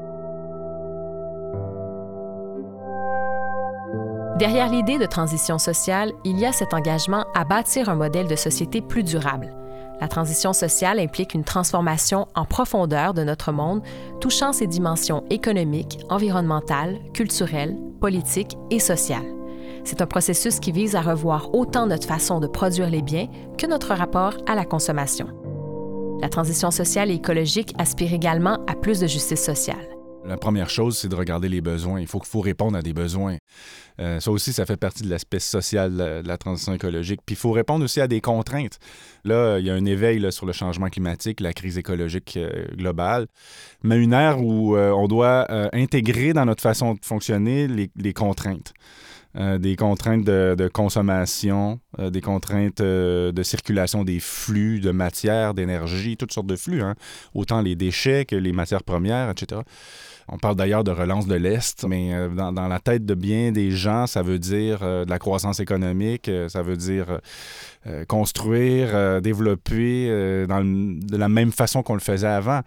Derrière 4.40 4.70
l'idée 4.70 4.96
de 4.96 5.04
transition 5.04 5.58
sociale, 5.58 6.14
il 6.24 6.38
y 6.38 6.46
a 6.46 6.52
cet 6.52 6.72
engagement 6.72 7.26
à 7.34 7.44
bâtir 7.44 7.90
un 7.90 7.94
modèle 7.94 8.26
de 8.26 8.36
société 8.36 8.80
plus 8.80 9.02
durable. 9.02 9.52
La 10.00 10.08
transition 10.08 10.54
sociale 10.54 10.98
implique 10.98 11.34
une 11.34 11.44
transformation 11.44 12.26
en 12.34 12.46
profondeur 12.46 13.12
de 13.12 13.22
notre 13.22 13.52
monde, 13.52 13.82
touchant 14.18 14.54
ses 14.54 14.66
dimensions 14.66 15.24
économiques, 15.28 15.98
environnementales, 16.08 16.96
culturelles, 17.12 17.76
politiques 18.00 18.56
et 18.70 18.78
sociales. 18.78 19.30
C'est 19.84 20.00
un 20.00 20.06
processus 20.06 20.58
qui 20.58 20.72
vise 20.72 20.96
à 20.96 21.02
revoir 21.02 21.54
autant 21.54 21.86
notre 21.86 22.08
façon 22.08 22.40
de 22.40 22.46
produire 22.46 22.88
les 22.88 23.02
biens 23.02 23.28
que 23.58 23.66
notre 23.66 23.92
rapport 23.92 24.38
à 24.46 24.54
la 24.54 24.64
consommation. 24.64 25.26
La 26.22 26.30
transition 26.30 26.70
sociale 26.70 27.10
et 27.10 27.16
écologique 27.16 27.74
aspire 27.76 28.14
également 28.14 28.64
à 28.66 28.74
plus 28.74 29.00
de 29.00 29.06
justice 29.06 29.44
sociale. 29.44 29.99
La 30.30 30.36
première 30.36 30.70
chose, 30.70 30.96
c'est 30.96 31.08
de 31.08 31.16
regarder 31.16 31.48
les 31.48 31.60
besoins. 31.60 32.00
Il 32.00 32.06
faut, 32.06 32.20
faut 32.22 32.40
répondre 32.40 32.78
à 32.78 32.82
des 32.82 32.92
besoins. 32.92 33.38
Euh, 33.98 34.20
ça 34.20 34.30
aussi, 34.30 34.52
ça 34.52 34.64
fait 34.64 34.76
partie 34.76 35.02
de 35.02 35.10
l'aspect 35.10 35.40
social 35.40 35.96
de 35.96 36.22
la, 36.24 36.38
transition 36.38 36.72
écologique. 36.72 37.20
Puis 37.26 37.34
il 37.34 37.36
faut 37.36 37.50
répondre 37.50 37.84
aussi 37.84 38.00
à 38.00 38.06
des 38.06 38.20
contraintes. 38.20 38.78
Là, 39.24 39.58
il 39.58 39.66
y 39.66 39.70
a 39.70 39.74
un 39.74 39.84
éveil 39.84 40.30
sur 40.30 40.46
le 40.46 40.52
changement 40.52 40.88
climatique, 40.88 41.40
la 41.40 41.52
crise 41.52 41.78
écologique 41.78 42.36
euh, 42.36 42.64
globale, 42.76 43.26
mais 43.82 43.96
une 44.00 44.12
ère 44.12 44.40
où 44.40 44.76
euh, 44.76 44.92
on 44.92 45.08
doit 45.08 45.48
intégrer 45.74 46.32
dans 46.32 46.44
notre 46.44 46.62
façon 46.62 46.94
de 46.94 47.00
fonctionner 47.02 47.66
les 47.66 48.12
contraintes. 48.12 48.72
Euh, 49.36 49.58
des 49.58 49.76
contraintes 49.76 50.24
de, 50.24 50.68
consommation, 50.72 51.78
euh, 52.00 52.10
des 52.10 52.20
contraintes 52.20 52.80
euh, 52.80 53.30
de 53.30 53.44
circulation 53.44 54.02
des 54.02 54.18
flux 54.18 54.80
de 54.80 54.90
matière, 54.90 55.54
d'énergie, 55.54 56.16
toutes 56.16 56.32
sortes 56.32 56.48
de 56.48 56.56
flux, 56.56 56.82
hein. 56.82 56.96
autant 57.32 57.62
les 57.62 57.76
déchets 57.76 58.24
que 58.24 58.34
les 58.34 58.50
matières 58.50 58.82
premières, 58.82 59.30
etc. 59.30 59.60
On 60.32 60.38
parle 60.38 60.54
d'ailleurs 60.54 60.84
de 60.84 60.92
relance 60.92 61.26
de 61.26 61.34
l'Est, 61.34 61.84
mais 61.88 62.12
dans, 62.36 62.52
la 62.52 62.78
tête 62.78 63.04
de 63.04 63.14
bien 63.14 63.50
des 63.50 63.72
gens, 63.72 64.06
ça 64.06 64.22
veut 64.22 64.38
dire 64.38 64.80
de 64.80 65.10
la 65.10 65.18
croissance 65.18 65.58
économique, 65.58 66.30
ça 66.48 66.62
veut 66.62 66.76
dire 66.76 67.18
construire, 68.06 69.20
développer 69.20 70.06
de 70.06 71.16
la 71.16 71.28
même 71.28 71.50
façon 71.50 71.82
qu'on 71.82 71.94
le 71.94 72.00
faisait 72.00 72.28
avant. 72.28 72.60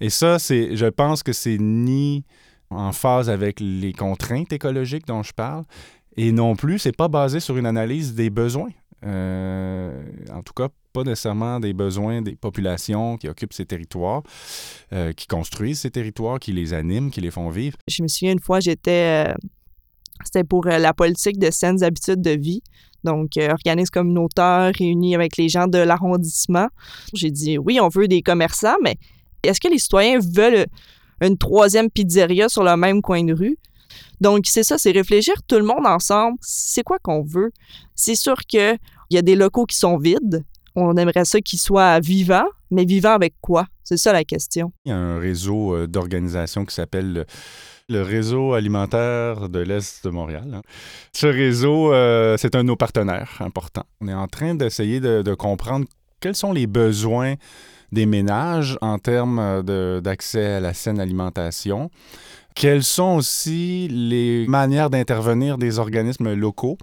Et 0.00 0.10
ça, 0.10 0.38
c'est, 0.38 0.76
je 0.76 0.86
pense 0.86 1.24
que 1.24 1.32
c'est 1.32 1.58
ni 1.58 2.24
en 2.70 2.92
phase 2.92 3.30
avec 3.30 3.58
les 3.60 3.92
contraintes 3.92 4.52
écologiques 4.52 5.06
dont 5.06 5.24
je 5.24 5.32
parle, 5.32 5.64
et 6.18 6.32
non 6.32 6.56
plus, 6.56 6.80
c'est 6.80 6.96
pas 6.96 7.06
basé 7.06 7.38
sur 7.38 7.56
une 7.56 7.66
analyse 7.66 8.14
des 8.14 8.28
besoins. 8.28 8.70
Euh, 9.06 10.02
en 10.34 10.42
tout 10.42 10.52
cas, 10.52 10.66
pas 10.98 11.08
nécessairement 11.08 11.60
des 11.60 11.72
besoins 11.72 12.22
des 12.22 12.34
populations 12.34 13.16
qui 13.16 13.28
occupent 13.28 13.52
ces 13.52 13.66
territoires, 13.66 14.22
euh, 14.92 15.12
qui 15.12 15.26
construisent 15.26 15.80
ces 15.80 15.90
territoires, 15.90 16.38
qui 16.38 16.52
les 16.52 16.74
animent, 16.74 17.10
qui 17.10 17.20
les 17.20 17.30
font 17.30 17.50
vivre. 17.50 17.76
Je 17.86 18.02
me 18.02 18.08
souviens 18.08 18.32
une 18.32 18.40
fois, 18.40 18.60
j'étais. 18.60 19.28
Euh, 19.28 19.34
c'était 20.24 20.44
pour 20.44 20.64
la 20.64 20.92
politique 20.92 21.38
de 21.38 21.50
saines 21.50 21.82
habitudes 21.84 22.20
de 22.20 22.32
vie. 22.32 22.62
Donc, 23.04 23.30
organisme 23.36 23.92
communautaire 23.92 24.72
réuni 24.76 25.14
avec 25.14 25.36
les 25.36 25.48
gens 25.48 25.68
de 25.68 25.78
l'arrondissement. 25.78 26.66
J'ai 27.14 27.30
dit 27.30 27.56
oui, 27.56 27.78
on 27.80 27.88
veut 27.88 28.08
des 28.08 28.22
commerçants, 28.22 28.76
mais 28.82 28.96
est-ce 29.44 29.60
que 29.60 29.68
les 29.68 29.78
citoyens 29.78 30.18
veulent 30.18 30.66
une 31.20 31.38
troisième 31.38 31.88
pizzeria 31.90 32.48
sur 32.48 32.64
le 32.64 32.76
même 32.76 33.00
coin 33.00 33.22
de 33.22 33.32
rue? 33.32 33.56
Donc, 34.20 34.46
c'est 34.46 34.64
ça, 34.64 34.78
c'est 34.78 34.90
réfléchir 34.90 35.34
tout 35.46 35.56
le 35.56 35.64
monde 35.64 35.86
ensemble. 35.86 36.38
C'est 36.40 36.82
quoi 36.82 36.98
qu'on 36.98 37.22
veut? 37.22 37.52
C'est 37.94 38.16
sûr 38.16 38.36
qu'il 38.40 38.76
y 39.10 39.16
a 39.16 39.22
des 39.22 39.36
locaux 39.36 39.64
qui 39.64 39.76
sont 39.76 39.96
vides. 39.96 40.44
On 40.80 40.96
aimerait 40.96 41.24
ça 41.24 41.40
qu'ils 41.40 41.58
soient 41.58 41.98
vivants, 41.98 42.48
mais 42.70 42.84
vivants 42.84 43.14
avec 43.14 43.34
quoi? 43.40 43.66
C'est 43.82 43.96
ça 43.96 44.12
la 44.12 44.22
question. 44.22 44.72
Il 44.84 44.90
y 44.90 44.92
a 44.92 44.96
un 44.96 45.18
réseau 45.18 45.74
euh, 45.74 45.86
d'organisations 45.86 46.64
qui 46.64 46.74
s'appelle 46.74 47.26
le 47.88 48.02
réseau 48.02 48.52
alimentaire 48.52 49.48
de 49.48 49.58
l'Est 49.58 50.04
de 50.04 50.10
Montréal. 50.10 50.52
Hein. 50.54 50.62
Ce 51.12 51.26
réseau, 51.26 51.92
euh, 51.92 52.36
c'est 52.36 52.54
un 52.54 52.62
de 52.62 52.68
nos 52.68 52.76
partenaires 52.76 53.38
importants. 53.40 53.86
On 54.00 54.08
est 54.08 54.14
en 54.14 54.28
train 54.28 54.54
d'essayer 54.54 55.00
de, 55.00 55.34
comprendre 55.34 55.86
quels 56.20 56.36
sont 56.36 56.52
les 56.52 56.66
besoins 56.66 57.34
des 57.90 58.06
ménages 58.06 58.76
en 58.82 58.98
termes 58.98 59.38
euh, 59.40 60.00
d'accès 60.00 60.46
à 60.46 60.60
la 60.60 60.74
saine 60.74 61.00
alimentation. 61.00 61.90
Quelles 62.54 62.84
sont 62.84 63.16
aussi 63.16 63.88
les 63.88 64.46
manières 64.46 64.90
d'intervenir 64.90 65.58
des 65.58 65.78
organismes 65.78 66.34
locaux? 66.34 66.76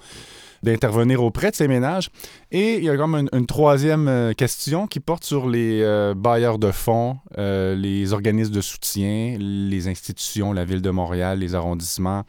D'intervenir 0.66 1.24
auprès 1.24 1.52
de 1.52 1.56
ces 1.56 1.68
ménages. 1.68 2.10
Et 2.52 2.76
il 2.76 2.84
y 2.84 2.90
a 2.90 2.98
comme 2.98 3.28
une, 3.32 3.46
troisième 3.46 4.08
euh, 4.08 4.34
question 4.34 4.88
qui 4.88 5.00
porte 5.00 5.24
sur 5.24 5.48
les 5.48 5.82
euh, 5.82 6.14
bailleurs 6.16 6.58
de 6.58 6.72
fonds, 6.72 7.18
euh, 7.38 7.76
les 7.76 8.12
organismes 8.12 8.54
de 8.54 8.62
soutien, 8.62 9.38
les 9.40 9.88
institutions, 9.88 10.52
la 10.52 10.66
ville 10.66 10.82
de 10.82 10.90
Montréal, 10.90 11.40
les 11.40 11.56
arrondissements, 11.56 12.24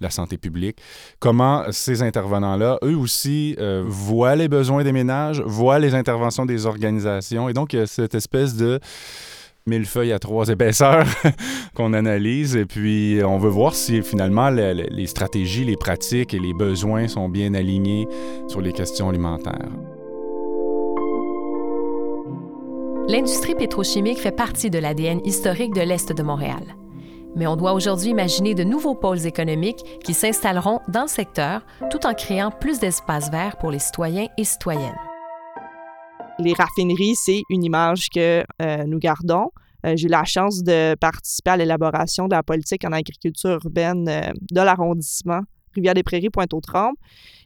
la 0.00 0.10
santé 0.10 0.36
publique. 0.36 0.78
Comment 1.18 1.64
ces 1.70 2.02
intervenants-là, 2.02 2.78
eux 2.84 2.96
aussi, 2.96 3.56
voient 3.86 4.36
les 4.36 4.48
besoins 4.48 4.84
des 4.84 4.92
ménages, 4.92 5.40
voient 5.40 5.78
les 5.78 5.94
interventions 5.94 6.44
des 6.44 6.66
organisations. 6.66 7.48
Et 7.48 7.54
donc, 7.54 7.72
il 7.72 7.78
y 7.78 7.82
a 7.82 7.86
cette 7.86 8.14
espèce 8.14 8.54
de 8.54 8.78
mille 9.68 9.86
feuilles 9.86 10.12
à 10.12 10.18
trois 10.18 10.48
épaisseurs 10.48 11.06
qu'on 11.74 11.92
analyse 11.92 12.56
et 12.56 12.66
puis 12.66 13.20
on 13.24 13.38
veut 13.38 13.50
voir 13.50 13.74
si 13.74 14.02
finalement 14.02 14.50
les, 14.50 15.06
stratégies, 15.06 15.64
les 15.64 15.76
pratiques 15.76 16.34
et 16.34 16.38
les 16.38 16.54
besoins 16.54 17.08
sont 17.08 17.28
bien 17.28 17.54
alignés 17.54 18.08
sur 18.48 18.60
les 18.60 18.72
questions 18.72 19.08
alimentaires. 19.08 19.70
L'industrie 23.08 23.54
pétrochimique 23.54 24.18
fait 24.18 24.32
partie 24.32 24.70
de 24.70 24.78
l'ADN 24.78 25.20
historique 25.24 25.74
de 25.74 25.80
l'Est 25.80 26.12
de 26.12 26.22
Montréal. 26.22 26.76
Mais 27.36 27.46
on 27.46 27.56
doit 27.56 27.72
aujourd'hui 27.72 28.10
imaginer 28.10 28.54
de 28.54 28.64
nouveaux 28.64 28.94
pôles 28.94 29.26
économiques 29.26 30.00
qui 30.04 30.12
s'installeront 30.12 30.80
dans 30.88 31.02
le 31.02 31.08
secteur 31.08 31.62
tout 31.90 32.06
en 32.06 32.14
créant 32.14 32.50
plus 32.50 32.80
d'espaces 32.80 33.30
verts 33.30 33.56
pour 33.58 33.70
les 33.70 33.78
citoyens 33.78 34.26
et 34.36 34.44
citoyennes 34.44 35.07
les 36.38 36.52
raffineries, 36.52 37.16
c'est 37.16 37.42
une 37.50 37.64
image 37.64 38.08
que 38.10 38.44
euh, 38.62 38.84
nous 38.84 38.98
gardons. 38.98 39.50
Euh, 39.86 39.94
j'ai 39.96 40.06
eu 40.06 40.10
la 40.10 40.24
chance 40.24 40.62
de 40.62 40.94
participer 40.96 41.50
à 41.50 41.56
l'élaboration 41.56 42.26
de 42.26 42.34
la 42.34 42.42
politique 42.42 42.84
en 42.84 42.92
agriculture 42.92 43.58
urbaine 43.64 44.08
euh, 44.08 44.32
de 44.50 44.60
l'arrondissement 44.60 45.40
Rivière-des-Prairies, 45.74 46.30
Pointe-aux-Trembles. 46.30 46.96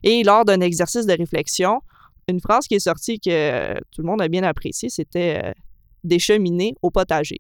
Et 0.02 0.22
lors 0.22 0.44
d'un 0.44 0.61
exercice 0.61 1.06
de 1.06 1.12
réflexion, 1.12 1.80
une 2.28 2.40
phrase 2.40 2.66
qui 2.66 2.75
est 2.75 2.80
sortie 2.80 3.18
que 3.18 3.75
tout 3.90 4.02
le 4.02 4.06
monde 4.06 4.22
a 4.22 4.28
bien 4.28 4.42
appréciée, 4.42 4.88
c'était 4.88 5.54
des 6.04 6.18
cheminées 6.18 6.75
au 6.82 6.90
potager. 6.90 7.38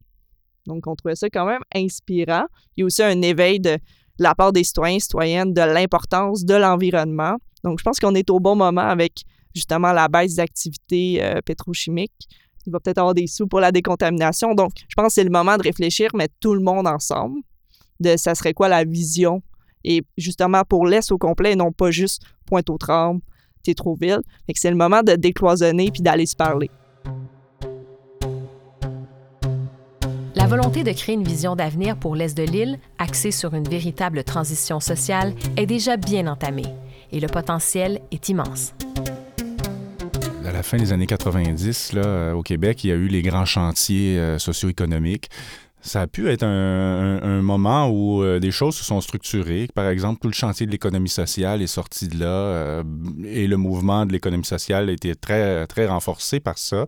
Donc, 0.66 0.86
on 0.86 0.94
trouvait 0.96 1.14
ça 1.14 1.28
quand 1.30 1.46
même 1.46 1.62
inspirant. 1.74 2.44
Il 2.76 2.80
y 2.80 2.82
a 2.82 2.86
aussi 2.86 3.02
un 3.02 3.22
éveil 3.22 3.60
de, 3.60 3.70
de 3.70 3.78
la 4.18 4.34
part 4.34 4.52
des 4.52 4.64
citoyens 4.64 4.96
et 4.96 5.00
citoyennes 5.00 5.54
de 5.54 5.60
l'importance 5.60 6.44
de 6.44 6.54
l'environnement. 6.54 7.36
Donc, 7.64 7.78
je 7.78 7.84
pense 7.84 7.98
qu'on 8.00 8.14
est 8.14 8.28
au 8.28 8.40
bon 8.40 8.56
moment 8.56 8.82
avec 8.82 9.22
justement 9.54 9.92
la 9.92 10.08
baisse 10.08 10.36
d'activité 10.36 11.22
euh, 11.22 11.40
pétrochimique. 11.44 12.12
Il 12.66 12.72
va 12.72 12.80
peut-être 12.80 12.98
avoir 12.98 13.14
des 13.14 13.26
sous 13.26 13.46
pour 13.46 13.60
la 13.60 13.72
décontamination. 13.72 14.54
Donc, 14.54 14.72
je 14.88 14.94
pense 14.94 15.08
que 15.08 15.12
c'est 15.14 15.24
le 15.24 15.30
moment 15.30 15.56
de 15.56 15.62
réfléchir, 15.62 16.10
mettre 16.14 16.34
tout 16.40 16.54
le 16.54 16.60
monde 16.60 16.86
ensemble, 16.86 17.40
de 18.00 18.16
ça 18.16 18.34
serait 18.34 18.54
quoi 18.54 18.68
la 18.68 18.84
vision? 18.84 19.42
Et 19.84 20.02
justement, 20.16 20.62
pour 20.68 20.86
l'Est 20.86 21.10
au 21.10 21.18
complet, 21.18 21.56
non 21.56 21.72
pas 21.72 21.90
juste 21.90 22.22
Pointe-aux-Trembles, 22.46 23.20
Tétroville. 23.62 24.20
Fait 24.46 24.52
que 24.52 24.60
c'est 24.60 24.70
le 24.70 24.76
moment 24.76 25.02
de 25.02 25.14
décloisonner 25.14 25.90
puis 25.90 26.02
d'aller 26.02 26.26
se 26.26 26.36
parler. 26.36 26.70
La 30.34 30.46
volonté 30.46 30.82
de 30.82 30.92
créer 30.92 31.14
une 31.14 31.24
vision 31.24 31.54
d'avenir 31.56 31.96
pour 31.96 32.16
l'Est 32.16 32.36
de 32.36 32.42
l'île, 32.42 32.78
axée 32.98 33.30
sur 33.30 33.54
une 33.54 33.68
véritable 33.68 34.24
transition 34.24 34.80
sociale, 34.80 35.34
est 35.56 35.66
déjà 35.66 35.96
bien 35.96 36.26
entamée 36.26 36.66
et 37.12 37.20
le 37.20 37.28
potentiel 37.28 38.00
est 38.10 38.28
immense 38.28 38.72
à 40.52 40.56
la 40.56 40.62
fin 40.62 40.76
des 40.76 40.92
années 40.92 41.06
90, 41.06 41.94
là, 41.94 42.04
euh, 42.04 42.32
au 42.34 42.42
Québec, 42.42 42.84
il 42.84 42.88
y 42.88 42.92
a 42.92 42.94
eu 42.94 43.06
les 43.06 43.22
grands 43.22 43.46
chantiers 43.46 44.18
euh, 44.18 44.38
socio-économiques. 44.38 45.30
Ça 45.80 46.02
a 46.02 46.06
pu 46.06 46.28
être 46.28 46.44
un, 46.44 47.40
moment 47.40 47.88
où 47.88 48.22
euh, 48.22 48.38
des 48.38 48.50
choses 48.50 48.76
se 48.76 48.84
sont 48.84 49.00
structurées. 49.00 49.66
Par 49.74 49.88
exemple, 49.88 50.20
tout 50.20 50.28
le 50.28 50.34
chantier 50.34 50.66
de 50.66 50.70
l'économie 50.70 51.08
sociale 51.08 51.62
est 51.62 51.66
sorti 51.66 52.06
de 52.06 52.20
là 52.20 52.84
et 53.24 53.48
le 53.48 53.56
mouvement 53.56 54.04
de 54.06 54.12
l'économie 54.12 54.44
sociale 54.44 54.90
a 54.90 54.92
été 54.92 55.16
très, 55.16 55.66
très 55.66 55.86
renforcé 55.86 56.38
par 56.38 56.58
ça. 56.58 56.86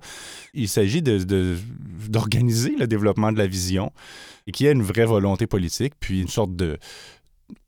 Il 0.52 0.68
s'agit 0.68 1.02
d'organiser 1.02 2.74
de, 2.74 2.80
le 2.80 2.86
développement 2.86 3.32
de 3.32 3.38
la 3.38 3.48
vision 3.48 3.90
et 4.46 4.52
qu'il 4.52 4.66
y 4.66 4.68
ait 4.68 4.72
une 4.72 4.82
vraie 4.82 5.06
volonté 5.06 5.48
politique, 5.48 5.94
puis 5.98 6.20
une 6.20 6.28
sorte 6.28 6.54
de, 6.54 6.78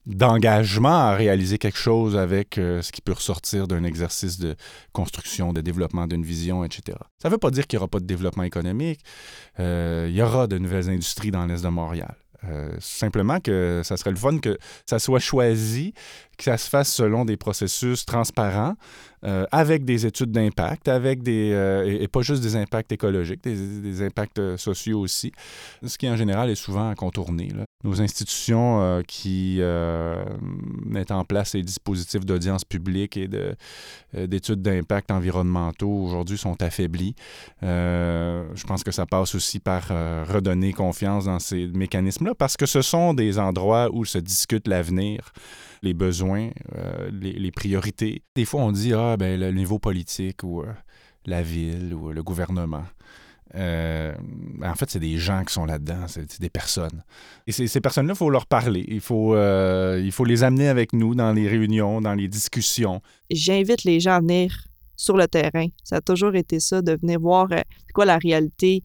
d'engagement 0.06 1.08
à 1.08 1.14
réaliser 1.14 1.58
quelque 1.58 1.78
chose 1.78 2.16
avec 2.16 2.58
euh, 2.58 2.80
ce 2.82 2.92
qui 2.92 3.00
peut 3.00 3.12
ressortir 3.12 3.66
d'un 3.66 3.84
exercice 3.84 4.38
de 4.38 4.54
construction, 4.92 5.52
de 5.52 5.60
développement 5.60 6.06
d'une 6.06 6.22
vision, 6.22 6.64
etc. 6.64 6.98
Ça 7.18 7.28
ne 7.28 7.32
veut 7.32 7.38
pas 7.38 7.50
dire 7.50 7.66
qu'il 7.66 7.76
n'y 7.76 7.80
aura 7.82 7.88
pas 7.88 8.00
de 8.00 8.06
développement 8.06 8.44
économique. 8.44 9.00
Euh, 9.58 10.06
il 10.08 10.14
y 10.14 10.22
aura 10.22 10.46
de 10.46 10.58
nouvelles 10.58 10.88
industries 10.88 11.30
dans 11.30 11.46
l'Est 11.46 11.62
de 11.62 11.68
Montréal. 11.68 12.14
Euh, 12.44 12.76
simplement 12.78 13.40
que 13.40 13.80
ça 13.82 13.96
serait 13.96 14.10
le 14.10 14.16
fun 14.16 14.38
que 14.38 14.58
ça 14.84 14.98
soit 14.98 15.18
choisi, 15.18 15.94
que 16.36 16.44
ça 16.44 16.58
se 16.58 16.68
fasse 16.68 16.92
selon 16.92 17.24
des 17.24 17.36
processus 17.36 18.04
transparents, 18.04 18.74
euh, 19.24 19.46
avec 19.50 19.84
des 19.84 20.06
études 20.06 20.30
d'impact, 20.30 20.88
avec 20.88 21.22
des 21.22 21.50
euh, 21.52 21.98
et, 22.00 22.06
pas 22.06 22.20
juste 22.20 22.42
des 22.42 22.54
impacts 22.54 22.92
écologiques, 22.92 23.42
des, 23.42 24.02
impacts 24.02 24.56
sociaux 24.56 25.00
aussi, 25.00 25.32
ce 25.84 25.96
qui 25.98 26.08
en 26.08 26.16
général 26.16 26.50
est 26.50 26.54
souvent 26.54 26.94
contourné. 26.94 27.48
Nos 27.82 28.00
institutions 28.00 29.02
qui 29.06 29.60
mettent 30.84 31.10
en 31.10 31.24
place 31.24 31.50
ces 31.50 31.62
dispositifs 31.62 32.24
d'audience 32.24 32.64
publique 32.64 33.16
et 33.16 33.28
d'études 34.14 34.62
d'impact 34.62 35.10
environnementaux 35.10 35.90
aujourd'hui 35.90 36.38
sont 36.38 36.60
affaiblies. 36.62 37.14
je 37.62 38.66
pense 38.66 38.82
que 38.82 38.90
ça 38.90 39.06
passe 39.06 39.34
aussi 39.34 39.60
par 39.60 39.88
redonner 40.28 40.72
confiance 40.72 41.26
dans 41.26 41.38
ces 41.38 41.68
mécanismes-là 41.68 42.34
parce 42.34 42.56
que 42.56 42.66
ce 42.66 42.82
sont 42.82 43.14
des 43.14 43.38
endroits 43.38 43.88
où 43.92 44.04
se 44.04 44.18
discute 44.18 44.66
l'avenir 44.68 45.32
les 45.82 45.94
besoins, 45.94 46.50
euh, 46.76 47.10
les, 47.12 47.50
priorités. 47.50 48.22
Des 48.34 48.44
fois, 48.44 48.62
on 48.62 48.72
dit, 48.72 48.92
ah, 48.92 49.16
ben, 49.16 49.38
le 49.38 49.50
niveau 49.52 49.78
politique 49.78 50.42
ou 50.42 50.62
euh, 50.62 50.72
la 51.24 51.42
ville 51.42 51.94
ou 51.94 52.12
le 52.12 52.22
gouvernement. 52.22 52.84
Euh, 53.54 54.14
en 54.62 54.74
fait, 54.74 54.90
c'est 54.90 55.00
des 55.00 55.16
gens 55.16 55.44
qui 55.44 55.54
sont 55.54 55.64
là-dedans, 55.64 56.06
c'est 56.08 56.40
des 56.40 56.50
personnes. 56.50 57.02
Et 57.46 57.52
ces 57.52 57.80
personnes-là, 57.80 58.14
il 58.14 58.16
faut 58.16 58.30
leur 58.30 58.46
parler. 58.46 58.84
Il 58.88 59.00
faut, 59.00 59.34
il 59.36 60.12
faut 60.12 60.24
les 60.24 60.42
amener 60.42 60.68
avec 60.68 60.92
nous 60.92 61.14
dans 61.14 61.32
les 61.32 61.48
réunions, 61.48 62.00
dans 62.00 62.14
les 62.14 62.28
discussions. 62.28 63.00
J'invite 63.30 63.84
les 63.84 64.00
gens 64.00 64.14
à 64.14 64.20
venir 64.20 64.52
sur 64.96 65.16
le 65.16 65.26
terrain. 65.28 65.68
Ça 65.84 65.96
a 65.96 66.00
toujours 66.00 66.34
été 66.34 66.60
ça, 66.60 66.82
de 66.82 66.96
venir 67.00 67.20
voir 67.20 67.48
quoi 67.94 68.04
la 68.04 68.18
réalité. 68.18 68.82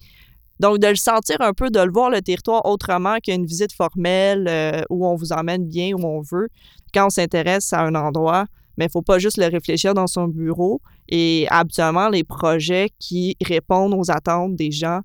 Donc, 0.61 0.77
de 0.77 0.85
le 0.85 0.95
sentir 0.95 1.37
un 1.39 1.53
peu, 1.53 1.71
de 1.71 1.79
le 1.79 1.91
voir 1.91 2.11
le 2.11 2.21
territoire 2.21 2.63
autrement 2.67 3.17
qu'une 3.17 3.47
visite 3.47 3.73
formelle 3.73 4.85
où 4.91 5.07
on 5.07 5.15
vous 5.15 5.31
emmène 5.33 5.65
bien 5.65 5.93
où 5.95 6.05
on 6.05 6.21
veut 6.21 6.49
quand 6.93 7.07
on 7.07 7.09
s'intéresse 7.09 7.73
à 7.73 7.81
un 7.81 7.95
endroit, 7.95 8.45
mais 8.77 8.85
il 8.85 8.89
ne 8.89 8.91
faut 8.91 9.01
pas 9.01 9.17
juste 9.17 9.37
le 9.37 9.47
réfléchir 9.47 9.95
dans 9.95 10.05
son 10.05 10.27
bureau. 10.27 10.79
Et 11.09 11.47
habituellement, 11.49 12.09
les 12.09 12.23
projets 12.23 12.89
qui 12.99 13.35
répondent 13.43 13.95
aux 13.95 14.11
attentes 14.11 14.55
des 14.55 14.69
gens, 14.69 14.99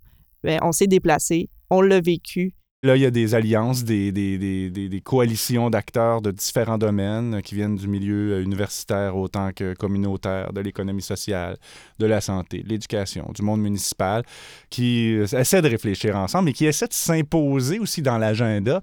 bien, 0.45 0.59
on 0.61 0.73
s'est 0.73 0.89
déplacé, 0.89 1.49
on 1.71 1.81
l'a 1.81 2.03
vécu, 2.03 2.53
Là, 2.87 2.95
il 2.95 3.03
y 3.03 3.07
a 3.07 3.11
des 3.11 3.35
alliances, 3.35 3.83
des, 3.83 5.03
coalitions 5.05 5.71
d'acteurs 5.71 6.23
de 6.23 6.31
différents 6.31 6.79
domaines 6.79 7.43
qui 7.43 7.57
viennent 7.57 7.75
du 7.75 7.89
milieu 7.89 8.35
euh, 8.35 8.43
universitaire 8.45 9.17
autant 9.17 9.51
que 9.53 9.75
communautaire, 9.75 10.53
de 10.53 10.61
l'économie 10.61 11.03
sociale, 11.03 11.57
de 11.99 12.07
la 12.07 12.21
santé, 12.21 12.63
de 12.63 12.69
l'éducation, 12.69 13.29
du 13.35 13.43
monde 13.43 13.61
municipal, 13.61 14.23
qui 14.71 15.17
euh, 15.17 15.27
essaient 15.37 15.63
de 15.63 15.69
réfléchir 15.69 16.15
ensemble 16.17 16.51
et 16.51 16.53
qui 16.53 16.67
essaient 16.67 16.87
de 16.87 16.93
s'imposer 16.93 17.81
aussi 17.81 18.03
dans 18.03 18.19
l'agenda, 18.19 18.81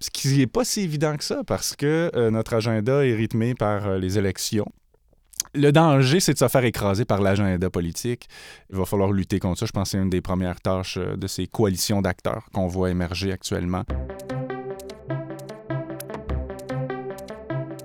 ce 0.00 0.10
qui 0.10 0.36
n'est 0.36 0.46
pas 0.46 0.66
si 0.66 0.82
évident 0.82 1.16
que 1.16 1.24
ça 1.24 1.42
parce 1.46 1.74
que 1.74 2.10
euh, 2.14 2.30
notre 2.30 2.52
agenda 2.52 3.06
est 3.06 3.14
rythmé 3.14 3.54
par 3.54 3.96
les 3.96 4.18
élections 4.18 4.66
le 5.54 5.70
danger, 5.70 6.20
c'est 6.20 6.34
de 6.34 6.38
se 6.38 6.48
faire 6.48 6.64
écraser 6.64 7.04
par 7.04 7.20
l'agenda 7.20 7.70
politique. 7.70 8.28
Il 8.70 8.76
va 8.76 8.84
falloir 8.84 9.12
lutter 9.12 9.38
contre 9.38 9.60
ça. 9.60 9.66
Je 9.66 9.72
pense 9.72 9.84
que 9.84 9.90
c'est 9.90 10.02
une 10.02 10.10
des 10.10 10.20
premières 10.20 10.60
tâches 10.60 10.98
euh, 10.98 11.16
de 11.16 11.26
ces 11.26 11.46
coalitions 11.46 12.02
d'acteurs 12.02 12.46
qu'on 12.52 12.66
voit 12.66 12.90
émerger 12.90 13.32
actuellement. 13.32 13.84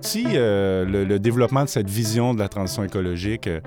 Si 0.01 0.25
euh, 0.27 0.86
le, 0.86 1.20
développement 1.20 1.63
de 1.63 1.70
cette 1.70 1.89
vision 1.89 2.34
de 2.34 2.39
la 2.39 2.50
transition 2.50 2.84
écologique 2.84 3.48
euh, 3.48 3.60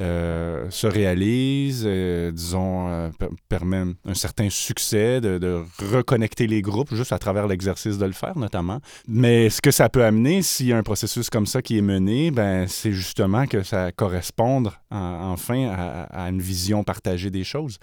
euh, 0.00 0.66
se 0.70 0.86
réalise, 0.86 1.86
disons, 1.86 3.10
permet 3.48 3.84
un 4.04 4.14
certain 4.14 4.50
succès 4.50 5.20
de, 5.20 5.62
reconnecter 5.92 6.46
les 6.46 6.62
groupes 6.62 6.94
juste 6.94 7.12
à 7.12 7.18
travers 7.18 7.46
l'exercice 7.46 7.98
de 7.98 8.06
le 8.06 8.12
faire, 8.12 8.38
notamment. 8.38 8.80
Mais 9.06 9.50
ce 9.50 9.60
que 9.60 9.70
ça 9.70 9.88
peut 9.88 10.04
amener, 10.04 10.42
s'il 10.42 10.66
y 10.66 10.72
a 10.72 10.76
un 10.76 10.82
processus 10.82 11.30
comme 11.30 11.46
ça 11.46 11.62
qui 11.62 11.78
est 11.78 11.82
mené, 11.82 12.30
ben, 12.30 12.66
c'est 12.68 12.92
justement 12.92 13.46
que 13.46 13.62
ça 13.62 13.92
corresponde 13.92 14.70
enfin 14.90 15.68
à, 16.10 16.28
une 16.28 16.40
vision 16.40 16.84
partagée 16.84 17.30
des 17.30 17.44
choses 17.44 17.78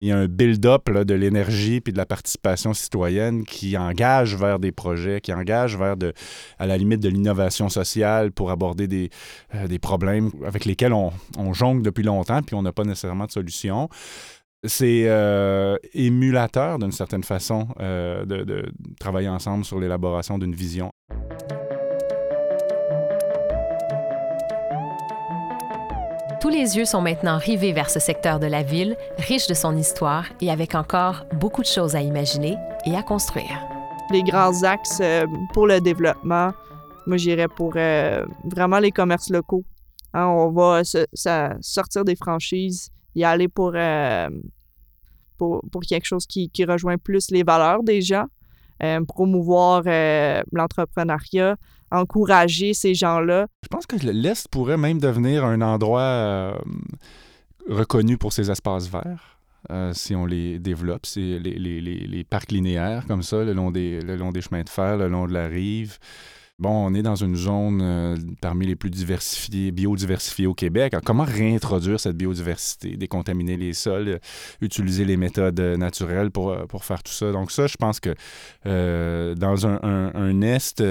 il 0.00 0.08
y 0.08 0.12
a 0.12 0.16
un 0.16 0.26
build-up 0.26 0.88
de 0.90 1.14
l'énergie 1.14 1.80
puis 1.80 1.92
de 1.92 1.98
la 1.98 2.06
participation 2.06 2.72
citoyenne 2.72 3.44
qui 3.44 3.76
engage 3.76 4.34
vers 4.34 4.58
des 4.58 4.72
projets, 4.72 5.20
qui 5.20 5.32
engage 5.32 5.76
vers, 5.76 5.96
à 6.58 6.66
la 6.66 6.76
limite, 6.78 7.00
de 7.00 7.08
l'innovation 7.08 7.68
sociale 7.68 8.32
pour 8.32 8.50
aborder 8.50 8.88
des, 8.88 9.10
euh, 9.54 9.66
des 9.66 9.78
problèmes 9.78 10.30
avec 10.46 10.64
lesquels 10.64 10.92
on, 10.92 11.12
on, 11.36 11.52
jongle 11.52 11.82
depuis 11.82 12.02
longtemps 12.02 12.42
puis 12.42 12.54
on 12.54 12.62
n'a 12.62 12.72
pas 12.72 12.84
nécessairement 12.84 13.26
de 13.26 13.32
solution. 13.32 13.88
C'est 14.64 15.04
euh, 15.06 15.76
émulateur, 15.94 16.78
d'une 16.78 16.92
certaine 16.92 17.24
façon, 17.24 17.68
euh, 17.80 18.26
de 18.26 18.66
travailler 18.98 19.28
ensemble 19.28 19.64
sur 19.64 19.80
l'élaboration 19.80 20.38
d'une 20.38 20.54
vision. 20.54 20.90
Tous 26.40 26.48
les 26.48 26.78
yeux 26.78 26.86
sont 26.86 27.02
maintenant 27.02 27.36
rivés 27.36 27.74
vers 27.74 27.90
ce 27.90 28.00
secteur 28.00 28.40
de 28.40 28.46
la 28.46 28.62
ville, 28.62 28.96
riche 29.18 29.46
de 29.46 29.52
son 29.52 29.76
histoire 29.76 30.24
et 30.40 30.50
avec 30.50 30.74
encore 30.74 31.26
beaucoup 31.34 31.60
de 31.60 31.66
choses 31.66 31.94
à 31.94 32.00
imaginer 32.00 32.56
et 32.86 32.96
à 32.96 33.02
construire. 33.02 33.60
Les 34.10 34.22
grands 34.22 34.62
axes 34.62 35.00
euh, 35.02 35.26
pour 35.52 35.66
le 35.66 35.82
développement, 35.82 36.52
moi 37.06 37.18
j'irais 37.18 37.46
pour 37.46 37.74
euh, 37.76 38.24
vraiment 38.50 38.78
les 38.78 38.90
commerces 38.90 39.28
locaux. 39.28 39.66
Hein, 40.14 40.28
on 40.28 40.50
va 40.50 40.80
sortir 41.60 42.06
des 42.06 42.16
franchises, 42.16 42.88
y 43.14 43.22
aller 43.22 43.48
pour, 43.48 43.72
euh, 43.74 44.30
pour, 45.36 45.60
quelque 45.86 46.06
chose 46.06 46.26
qui, 46.26 46.50
rejoint 46.66 46.96
plus 46.96 47.30
les 47.30 47.42
valeurs 47.42 47.82
des 47.82 48.00
gens, 48.00 48.24
promouvoir 49.06 49.82
l'entrepreneuriat, 50.52 51.56
encourager 51.90 52.74
ces 52.74 52.94
gens-là. 52.94 53.46
Je 53.62 53.68
pense 53.68 53.86
que 53.86 53.96
l'Est 53.96 54.48
pourrait 54.48 54.76
même 54.76 54.98
devenir 54.98 55.44
un 55.44 55.60
endroit 55.60 56.00
euh, 56.00 56.54
reconnu 57.68 58.18
pour 58.18 58.32
ses 58.32 58.50
espaces 58.50 58.88
verts. 58.88 59.38
Euh, 59.70 59.92
si 59.92 60.14
on 60.14 60.24
les 60.24 60.58
développe, 60.58 61.04
c'est 61.04 61.38
les, 61.38 61.58
les, 61.58 61.80
les, 61.80 62.24
parcs 62.24 62.50
linéaires 62.50 63.04
comme 63.06 63.22
ça, 63.22 63.44
le 63.44 63.52
long, 63.52 63.70
des, 63.70 64.00
le 64.00 64.16
long 64.16 64.32
des 64.32 64.40
chemins 64.40 64.62
de 64.62 64.68
fer, 64.68 64.96
le 64.96 65.08
long 65.08 65.26
de 65.26 65.34
la 65.34 65.48
rive. 65.48 65.98
Bon, 66.60 66.88
on 66.88 66.92
est 66.92 67.00
dans 67.00 67.16
une 67.16 67.36
zone 67.36 67.80
euh, 67.82 68.16
parmi 68.42 68.66
les 68.66 68.76
plus 68.76 68.90
diversifiées, 68.90 69.70
biodiversifiées 69.70 70.46
au 70.46 70.52
Québec. 70.52 70.94
comment 71.06 71.24
réintroduire 71.24 71.98
cette 71.98 72.18
biodiversité, 72.18 72.98
décontaminer 72.98 73.56
les 73.56 73.72
sols, 73.72 74.08
euh, 74.08 74.18
utiliser 74.60 75.06
les 75.06 75.16
méthodes 75.16 75.58
naturelles 75.58 76.30
pour, 76.30 76.50
euh, 76.50 76.66
pour 76.66 76.84
faire 76.84 77.02
tout 77.02 77.12
ça? 77.12 77.32
Donc 77.32 77.50
ça, 77.50 77.66
je 77.66 77.76
pense 77.78 77.98
que 77.98 78.14
dans 78.66 79.66
un, 79.66 80.42
Est, 80.42 80.82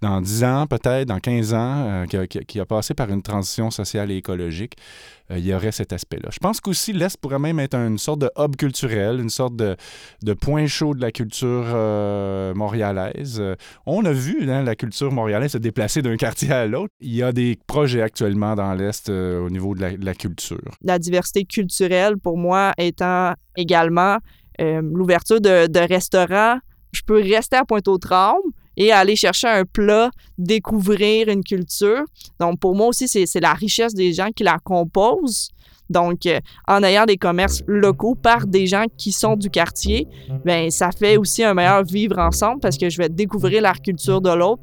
dans 0.00 0.20
10 0.20 0.44
ans 0.44 0.66
peut-être, 0.66 1.06
dans 1.06 1.20
15 1.20 1.54
ans, 1.54 2.04
qui 2.08 2.58
a, 2.58 2.66
passé 2.66 2.94
par 2.94 3.08
une 3.08 3.22
transition 3.22 3.70
sociale 3.70 4.10
et 4.10 4.16
écologique, 4.16 4.76
euh, 5.21 5.21
il 5.30 5.46
y 5.46 5.54
aurait 5.54 5.72
cet 5.72 5.92
aspect-là. 5.92 6.28
Je 6.32 6.38
pense 6.38 6.60
qu'aussi 6.60 6.92
l'Est 6.92 7.16
pourrait 7.16 7.38
même 7.38 7.58
être 7.60 7.74
une 7.74 7.98
sorte 7.98 8.20
de 8.20 8.30
hub 8.38 8.56
culturel, 8.56 9.20
une 9.20 9.30
sorte 9.30 9.56
de, 9.56 9.76
de 10.22 10.32
point 10.34 10.66
chaud 10.66 10.94
de 10.94 11.00
la 11.00 11.12
culture 11.12 11.64
euh, 11.66 12.54
montréalaise. 12.54 13.38
Euh, 13.40 13.54
on 13.86 14.04
a 14.04 14.12
vu 14.12 14.50
hein, 14.50 14.62
la 14.62 14.76
culture 14.76 15.10
montréalaise 15.10 15.52
se 15.52 15.58
déplacer 15.58 16.02
d'un 16.02 16.16
quartier 16.18 16.52
à 16.52 16.66
l'autre. 16.66 16.92
Il 17.00 17.14
y 17.14 17.22
a 17.22 17.32
des 17.32 17.58
projets 17.66 18.02
actuellement 18.02 18.54
dans 18.54 18.72
l'Est 18.74 19.08
au 19.08 19.50
niveau 19.50 19.74
de 19.74 19.96
la, 19.98 20.14
culture. 20.14 20.58
La 20.82 20.98
diversité 20.98 21.44
culturelle, 21.44 22.18
pour 22.18 22.36
moi, 22.36 22.72
étant 22.78 23.32
également 23.56 24.18
l'ouverture 24.58 25.40
de, 25.40 25.66
de 25.66 25.80
restaurants. 25.80 26.58
Je 26.92 27.00
peux 27.04 27.20
rester 27.20 27.56
à 27.56 27.64
Pointe-aux-Trembles, 27.64 28.52
et 28.76 28.92
aller 28.92 29.16
chercher 29.16 29.48
un 29.48 29.64
plat, 29.64 30.10
découvrir 30.38 31.28
une 31.28 31.44
culture. 31.44 32.02
Donc, 32.40 32.58
pour 32.60 32.74
moi 32.74 32.88
aussi, 32.88 33.08
c'est 33.08 33.40
la 33.40 33.54
richesse 33.54 33.94
des 33.94 34.12
gens 34.12 34.28
qui 34.34 34.44
la 34.44 34.58
composent. 34.58 35.50
Donc, 35.90 36.24
euh, 36.26 36.40
en 36.66 36.82
ayant 36.82 37.04
des 37.04 37.18
commerces 37.18 37.62
locaux 37.66 38.14
par 38.14 38.46
des 38.46 38.66
gens 38.66 38.86
qui 38.96 39.12
sont 39.12 39.36
du 39.36 39.50
quartier, 39.50 40.08
ben 40.44 40.70
ça 40.70 40.90
fait 40.90 41.18
aussi 41.18 41.44
un 41.44 41.54
meilleur 41.54 41.84
vivre 41.84 42.18
ensemble 42.18 42.60
parce 42.60 42.78
que 42.78 42.88
je 42.88 42.96
vais 42.96 43.10
découvrir 43.10 43.60
la 43.60 43.74
culture 43.74 44.20
de 44.22 44.30
l'autre. 44.30 44.62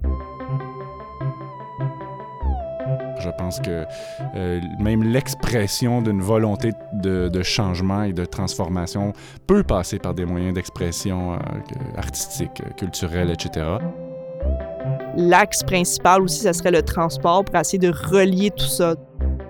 Je 3.29 3.43
pense 3.43 3.59
que 3.59 3.85
euh, 4.35 4.59
même 4.79 5.03
l'expression 5.03 6.01
d'une 6.01 6.21
volonté 6.21 6.71
de, 6.93 7.43
changement 7.43 8.03
et 8.03 8.13
de 8.13 8.25
transformation 8.25 9.13
peut 9.47 9.63
passer 9.63 9.99
par 9.99 10.13
des 10.13 10.25
moyens 10.25 10.53
d'expression 10.53 11.33
euh, 11.33 11.37
artistique, 11.97 12.61
culturelle, 12.75 13.31
etc. 13.31 13.65
L'axe 15.15 15.63
principal 15.63 16.21
aussi, 16.21 16.41
ce 16.41 16.53
serait 16.53 16.71
le 16.71 16.81
transport 16.81 17.45
pour 17.45 17.55
essayer 17.55 17.79
de 17.79 17.91
relier 17.91 18.51
tout 18.51 18.65
ça. 18.65 18.95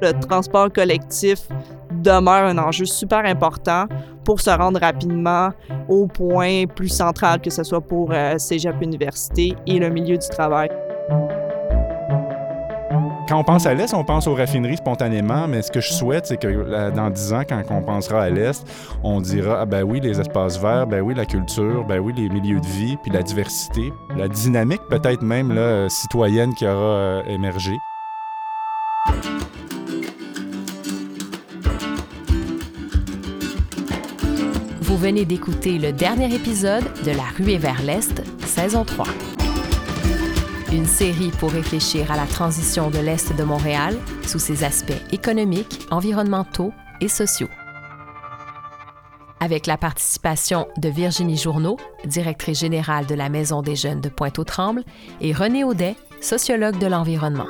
Le 0.02 0.14
transport 0.14 0.72
collectif 0.72 1.48
demeure 1.92 2.46
un 2.46 2.58
enjeu 2.58 2.86
super 2.86 3.26
important 3.26 3.86
pour 4.24 4.40
se 4.40 4.50
rendre 4.50 4.80
rapidement 4.80 5.50
au 5.88 6.08
point 6.08 6.66
plus 6.66 6.90
central, 6.90 7.42
que 7.42 7.50
ce 7.50 7.64
soit 7.64 7.82
pour 7.82 8.12
euh, 8.12 8.38
Cégep 8.38 8.82
Université 8.82 9.56
et 9.66 9.80
le 9.80 9.90
milieu 9.90 10.18
du 10.18 10.30
travail 10.30 10.70
quand 13.30 13.38
on 13.38 13.44
pense 13.44 13.68
à 13.68 13.76
l'Est, 13.76 13.94
on 13.94 14.04
pense 14.04 14.26
aux 14.26 14.34
raffineries 14.34 14.78
spontanément, 14.78 15.48
mais 15.48 15.62
ce 15.62 15.70
que 15.70 15.82
je 15.82 15.94
souhaite, 15.94 16.26
c'est 16.26 16.38
que 16.38 16.48
euh, 16.48 16.90
dans 16.90 17.12
dix 17.12 17.32
ans, 17.32 17.44
quand 17.48 17.62
on 17.70 17.84
pensera 17.84 18.24
à 18.24 18.30
l'Est, 18.32 18.66
on 19.04 19.22
dira, 19.22 19.60
ah 19.62 19.66
ben 19.68 19.84
oui, 19.84 20.00
les 20.00 20.20
espaces 20.20 20.60
verts, 20.60 20.88
ben 20.88 21.02
oui, 21.02 21.14
la 21.14 21.26
culture, 21.26 21.86
ben 21.86 22.00
oui, 22.00 22.12
les 22.18 22.28
milieux 22.28 22.60
de 22.60 22.66
vie, 22.66 22.98
puis 22.98 23.12
la 23.12 23.22
diversité, 23.22 23.94
la 24.18 24.28
dynamique 24.28 24.82
peut-être 24.90 25.22
même 25.22 25.52
euh, 25.52 25.88
citoyenne 25.90 26.56
qui 26.56 26.66
aura 26.66 26.74
euh, 26.74 27.24
émergé. 27.28 27.78
Vous 34.82 34.98
venez 34.98 35.26
d'écouter 35.26 35.78
le 35.78 35.92
dernier 35.92 36.34
épisode 36.34 36.86
de 37.06 37.12
La 37.12 37.26
Rue 37.38 37.52
et 37.52 37.58
vers 37.60 37.84
l'Est, 37.84 38.24
saison 38.48 38.84
3. 38.84 39.06
Une 40.72 40.86
série 40.86 41.32
pour 41.32 41.50
réfléchir 41.50 42.12
à 42.12 42.16
la 42.16 42.28
transition 42.28 42.92
de 42.92 43.00
l'Est 43.00 43.36
de 43.36 43.44
Montréal 43.44 43.98
sous 44.22 44.38
ses 44.38 44.64
aspects 44.64 45.02
économiques, 45.12 45.88
environnementaux 45.90 46.72
et 47.02 47.08
sociaux. 47.08 47.50
Avec 49.40 49.66
la 49.66 49.78
participation 49.78 50.68
de 50.78 50.90
Virginie 50.90 51.38
Journeau, 51.38 51.78
directrice 52.06 52.60
générale 52.60 53.08
de 53.08 53.16
la 53.16 53.30
Maison 53.30 53.64
des 53.64 53.76
jeunes 53.76 54.00
de 54.00 54.10
Pointe-aux-Trembles, 54.10 54.84
et 55.22 55.34
René 55.34 55.64
Audet, 55.64 55.96
sociologue 56.22 56.78
de 56.78 56.86
l'environnement. 56.86 57.48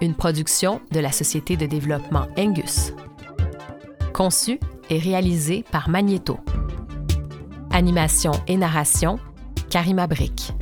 Une 0.00 0.16
production 0.16 0.80
de 0.90 0.98
la 0.98 1.12
Société 1.12 1.56
de 1.56 1.66
développement 1.66 2.26
Angus. 2.36 2.92
Conçue 4.12 4.58
et 4.90 4.98
réalisée 4.98 5.64
par 5.70 5.88
Magneto. 5.88 6.40
Animation 7.70 8.32
et 8.48 8.56
narration, 8.56 9.20
Karima 9.70 10.08
Brick. 10.08 10.52